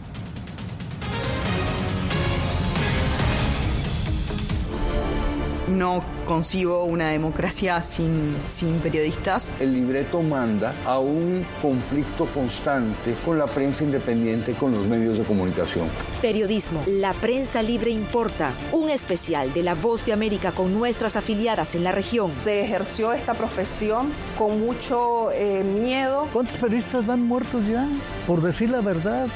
No 5.72 6.04
concibo 6.26 6.85
una 6.85 7.08
democracia 7.08 7.82
sin, 7.82 8.37
sin 8.46 8.78
periodistas. 8.80 9.50
El 9.58 9.72
libreto 9.72 10.20
manda 10.22 10.74
a 10.85 10.98
un 10.98 11.46
conflicto 11.62 12.26
constante 12.26 13.14
con 13.24 13.38
la 13.38 13.46
prensa 13.46 13.82
independiente, 13.82 14.52
con 14.52 14.72
los 14.72 14.87
medios 14.87 15.16
de 15.16 15.24
comunicación. 15.24 15.88
Periodismo, 16.20 16.82
la 16.87 17.14
prensa 17.14 17.62
libre 17.62 17.90
importa. 17.90 18.52
Un 18.72 18.90
especial 18.90 19.52
de 19.54 19.62
La 19.62 19.74
Voz 19.74 20.04
de 20.04 20.12
América 20.12 20.52
con 20.52 20.74
nuestras 20.74 21.16
afiliadas 21.16 21.74
en 21.74 21.85
la 21.85 21.92
región. 21.92 22.32
Se 22.35 22.62
ejerció 22.62 23.14
esta 23.14 23.32
profesión 23.32 24.11
con 24.37 24.61
mucho 24.61 25.32
eh, 25.32 25.64
miedo. 25.64 26.28
¿Cuántos 26.35 26.56
periodistas 26.56 27.06
van 27.06 27.22
muertos 27.22 27.66
ya? 27.66 27.88
Por 28.26 28.42
decir 28.42 28.68
la 28.68 28.82
verdad. 28.82 29.26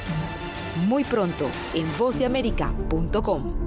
Muy 0.87 1.03
pronto 1.03 1.49
en 1.73 1.87
vozdeamerica.com. 1.97 3.66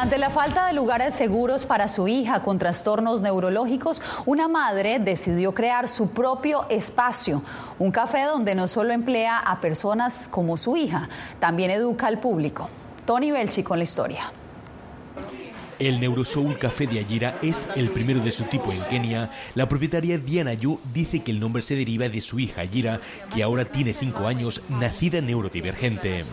Ante 0.00 0.16
la 0.16 0.30
falta 0.30 0.68
de 0.68 0.74
lugares 0.74 1.12
seguros 1.12 1.66
para 1.66 1.88
su 1.88 2.06
hija 2.06 2.44
con 2.44 2.56
trastornos 2.60 3.20
neurológicos, 3.20 4.00
una 4.26 4.46
madre 4.46 5.00
decidió 5.00 5.54
crear 5.54 5.88
su 5.88 6.10
propio 6.10 6.66
espacio, 6.68 7.42
un 7.80 7.90
café 7.90 8.22
donde 8.22 8.54
no 8.54 8.68
solo 8.68 8.92
emplea 8.92 9.40
a 9.40 9.60
personas 9.60 10.28
como 10.28 10.56
su 10.56 10.76
hija, 10.76 11.08
también 11.40 11.72
educa 11.72 12.06
al 12.06 12.20
público. 12.20 12.68
Tony 13.06 13.32
Belchi 13.32 13.64
con 13.64 13.78
la 13.78 13.82
historia. 13.82 14.30
El 15.78 16.00
Neurosoul 16.00 16.58
Café 16.58 16.88
de 16.88 16.98
Ayira 16.98 17.38
es 17.40 17.66
el 17.76 17.90
primero 17.90 18.18
de 18.20 18.32
su 18.32 18.44
tipo 18.44 18.72
en 18.72 18.82
Kenia. 18.84 19.30
La 19.54 19.68
propietaria 19.68 20.18
Diana 20.18 20.54
Yu 20.54 20.80
dice 20.92 21.22
que 21.22 21.30
el 21.30 21.38
nombre 21.38 21.62
se 21.62 21.76
deriva 21.76 22.08
de 22.08 22.20
su 22.20 22.40
hija 22.40 22.62
Ayira, 22.62 23.00
que 23.32 23.44
ahora 23.44 23.64
tiene 23.64 23.94
5 23.94 24.26
años, 24.26 24.62
nacida 24.68 25.20
neurodivergente. 25.20 26.24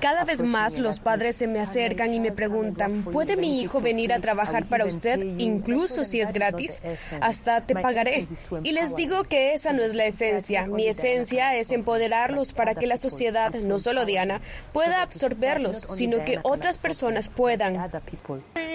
Cada 0.00 0.24
vez 0.24 0.42
más 0.42 0.78
los 0.78 1.00
padres 1.00 1.34
se 1.36 1.48
me 1.48 1.58
acercan 1.58 2.14
y 2.14 2.20
me 2.20 2.30
preguntan, 2.30 3.02
¿puede 3.02 3.36
mi 3.36 3.60
hijo 3.60 3.80
venir 3.80 4.12
a 4.12 4.20
trabajar 4.20 4.66
para 4.66 4.86
usted, 4.86 5.20
incluso 5.38 6.04
si 6.04 6.20
es 6.20 6.32
gratis? 6.32 6.80
Hasta 7.20 7.62
te 7.62 7.74
pagaré. 7.74 8.26
Y 8.62 8.72
les 8.72 8.94
digo 8.94 9.24
que 9.24 9.54
esa 9.54 9.72
no 9.72 9.82
es 9.82 9.94
la 9.94 10.04
esencia. 10.04 10.66
Mi 10.66 10.86
esencia 10.86 11.56
es 11.56 11.72
empoderarlos 11.72 12.52
para 12.52 12.76
que 12.76 12.86
la 12.86 12.96
sociedad, 12.96 13.52
no 13.54 13.80
solo 13.80 14.06
Diana, 14.06 14.40
pueda 14.72 15.02
absorberlos, 15.02 15.86
sino 15.90 16.24
que 16.24 16.38
otras 16.44 16.78
personas 16.78 17.28
puedan. 17.28 17.76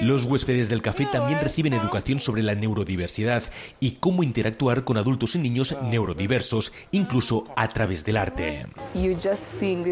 Los 0.02 0.26
huéspedes 0.26 0.68
del 0.68 0.82
café 0.82 1.06
también 1.06 1.40
reciben 1.42 1.74
educación 1.74 2.20
sobre 2.20 2.42
la 2.42 2.56
neurodiversidad 2.56 3.44
y 3.80 3.92
cómo 4.00 4.24
interactuar 4.24 4.84
con 4.84 4.98
adultos 4.98 5.36
y 5.36 5.40
niños 5.40 5.78
neurodiversos, 5.84 6.74
incluso 6.92 7.46
a 7.56 7.70
través 7.70 8.04
del 8.04 8.18
arte. 8.18 8.66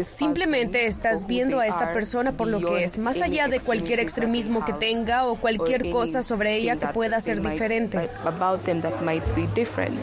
Simplemente 0.02 0.86
estás 0.86 1.28
viendo 1.28 1.60
a 1.60 1.66
esta 1.68 1.92
persona 1.92 2.36
por 2.36 2.48
lo 2.48 2.60
que 2.60 2.82
es, 2.82 2.98
más 2.98 3.20
allá 3.20 3.46
de 3.46 3.60
cualquier 3.60 4.00
extremismo 4.00 4.64
que 4.64 4.72
tenga 4.72 5.26
o 5.26 5.36
cualquier 5.36 5.90
cosa 5.90 6.24
sobre 6.24 6.56
ella 6.56 6.74
que 6.74 6.88
pueda 6.88 7.20
ser 7.20 7.40
diferente. 7.40 8.10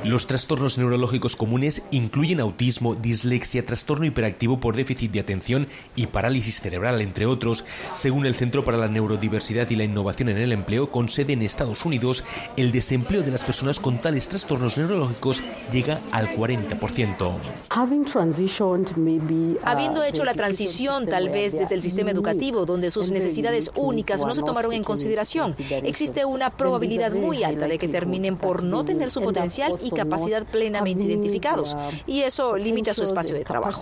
Los 0.06 0.28
trastornos 0.28 0.78
neurológicos 0.78 1.36
comunes 1.36 1.84
incluyen 1.92 2.40
autismo, 2.40 2.96
dislexia, 2.96 3.66
trastorno 3.66 4.06
hiperactivo 4.06 4.62
por 4.62 4.78
déficit 4.78 5.12
de 5.12 5.20
atención 5.20 5.68
y 5.98 6.08
parálisis 6.08 6.62
cerebral, 6.62 7.02
entre 7.02 7.26
otros, 7.26 7.66
según 7.92 8.26
el 8.26 8.36
Centro 8.36 8.64
para 8.64 8.78
la 8.78 8.88
Neurodiversidad 8.88 9.57
y 9.70 9.76
la 9.76 9.84
innovación 9.84 10.30
en 10.30 10.38
el 10.38 10.52
empleo 10.52 10.92
con 10.92 11.10
sede 11.10 11.34
en 11.34 11.42
Estados 11.42 11.84
Unidos, 11.84 12.24
el 12.58 12.72
desempleo 12.72 13.24
de 13.24 13.32
las 13.32 13.44
personas 13.44 13.80
con 13.80 14.00
tales 14.00 14.30
trastornos 14.30 14.78
neurológicos 14.78 15.42
llega 15.72 16.00
al 16.12 16.30
40%. 16.36 17.32
Habiendo 19.64 20.04
hecho 20.04 20.26
la 20.26 20.34
transición 20.34 21.08
tal 21.08 21.30
vez 21.30 21.54
desde 21.54 21.74
el 21.74 21.82
sistema 21.82 22.12
educativo, 22.12 22.66
donde 22.66 22.92
sus 22.92 23.10
necesidades 23.12 23.72
únicas 23.76 24.20
no 24.20 24.36
se 24.36 24.44
tomaron 24.44 24.74
en 24.74 24.84
consideración, 24.84 25.56
existe 25.84 26.24
una 26.24 26.52
probabilidad 26.52 27.14
muy 27.14 27.44
alta 27.44 27.68
de 27.68 27.80
que 27.80 27.88
terminen 27.88 28.38
por 28.38 28.62
no 28.62 28.86
tener 28.86 29.10
su 29.10 29.22
potencial 29.22 29.74
y 29.84 29.90
capacidad 29.90 30.46
plenamente 30.46 31.04
identificados, 31.04 31.76
y 32.06 32.22
eso 32.22 32.56
limita 32.58 32.94
su 32.94 33.04
espacio 33.04 33.36
de 33.36 33.44
trabajo. 33.44 33.82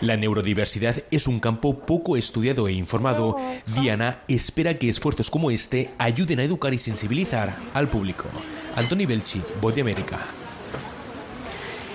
La 0.00 0.16
neurodiversidad 0.16 0.96
es 1.10 1.26
un 1.26 1.40
campo 1.40 1.74
poco 1.74 2.16
estudiado 2.16 2.68
e 2.68 2.73
informado, 2.76 3.36
Diana 3.74 4.20
espera 4.28 4.78
que 4.78 4.88
esfuerzos 4.88 5.30
como 5.30 5.50
este 5.50 5.90
ayuden 5.98 6.40
a 6.40 6.44
educar 6.44 6.74
y 6.74 6.78
sensibilizar 6.78 7.56
al 7.74 7.88
público. 7.88 8.24
Anthony 8.76 9.06
Belchi, 9.06 9.42
Voz 9.60 9.74
de 9.74 9.80
América. 9.80 10.20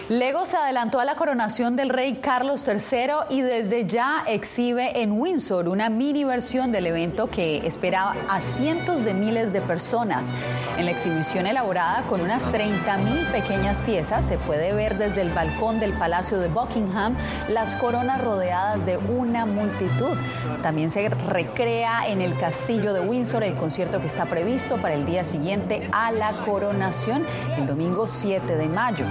Lego 0.10 0.48
se 0.48 0.58
adelantó 0.58 1.00
a 1.00 1.06
la 1.06 1.14
coronación 1.14 1.76
del 1.76 1.90
rey 1.90 2.16
Carlos 2.16 2.68
III 2.68 3.30
y 3.30 3.42
desde 3.42 3.86
ya 3.86 4.24
exhibe 4.26 5.04
en 5.04 5.12
Windsor 5.12 5.68
una 5.68 5.92
mini 5.92 6.24
versión 6.24 6.72
del 6.72 6.88
evento 6.88 7.28
que 7.28 7.68
esperaba 7.68 8.16
a 8.28 8.42
cientos 8.58 9.06
de 9.06 9.14
miles 9.14 9.54
de 9.54 9.62
personas. 9.62 10.34
En 10.80 10.86
la 10.86 10.92
exhibición 10.92 11.46
elaborada 11.46 12.02
con 12.08 12.22
unas 12.22 12.42
30 12.52 12.98
mil 12.98 13.24
pequeñas 13.28 13.84
piezas 13.84 14.26
se 14.26 14.40
puede 14.40 14.74
ver 14.74 14.98
desde 14.98 15.22
el 15.22 15.30
balcón 15.30 15.80
del 15.80 15.94
Palacio 15.94 16.40
de 16.40 16.48
Buckingham 16.48 17.16
las 17.48 17.76
coronas 17.76 18.20
rodeadas 18.20 18.84
de 18.88 18.98
una 18.98 19.46
multitud. 19.46 20.18
También 20.64 20.90
se 20.90 21.08
recrea 21.10 22.08
en 22.08 22.22
el 22.22 22.36
castillo 22.40 22.94
de 22.94 23.02
Windsor 23.02 23.44
el 23.44 23.56
concierto 23.58 24.02
que 24.02 24.08
está 24.08 24.26
previsto 24.26 24.78
para 24.78 24.96
el 24.96 25.06
día 25.06 25.24
siguiente 25.24 25.88
a 25.92 26.12
la 26.12 26.32
coronación, 26.46 27.28
el 27.60 27.68
domingo 27.68 28.08
7 28.08 28.56
de 28.56 28.66
mayo. 28.66 29.06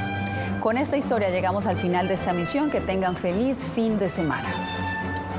Con 0.60 0.76
esta 0.76 0.96
historia 0.96 1.30
llegamos 1.30 1.66
al 1.66 1.78
final 1.78 2.08
de 2.08 2.14
esta 2.14 2.32
misión. 2.32 2.70
Que 2.70 2.80
tengan 2.80 3.16
feliz 3.16 3.64
fin 3.74 3.98
de 3.98 4.08
semana. 4.08 4.48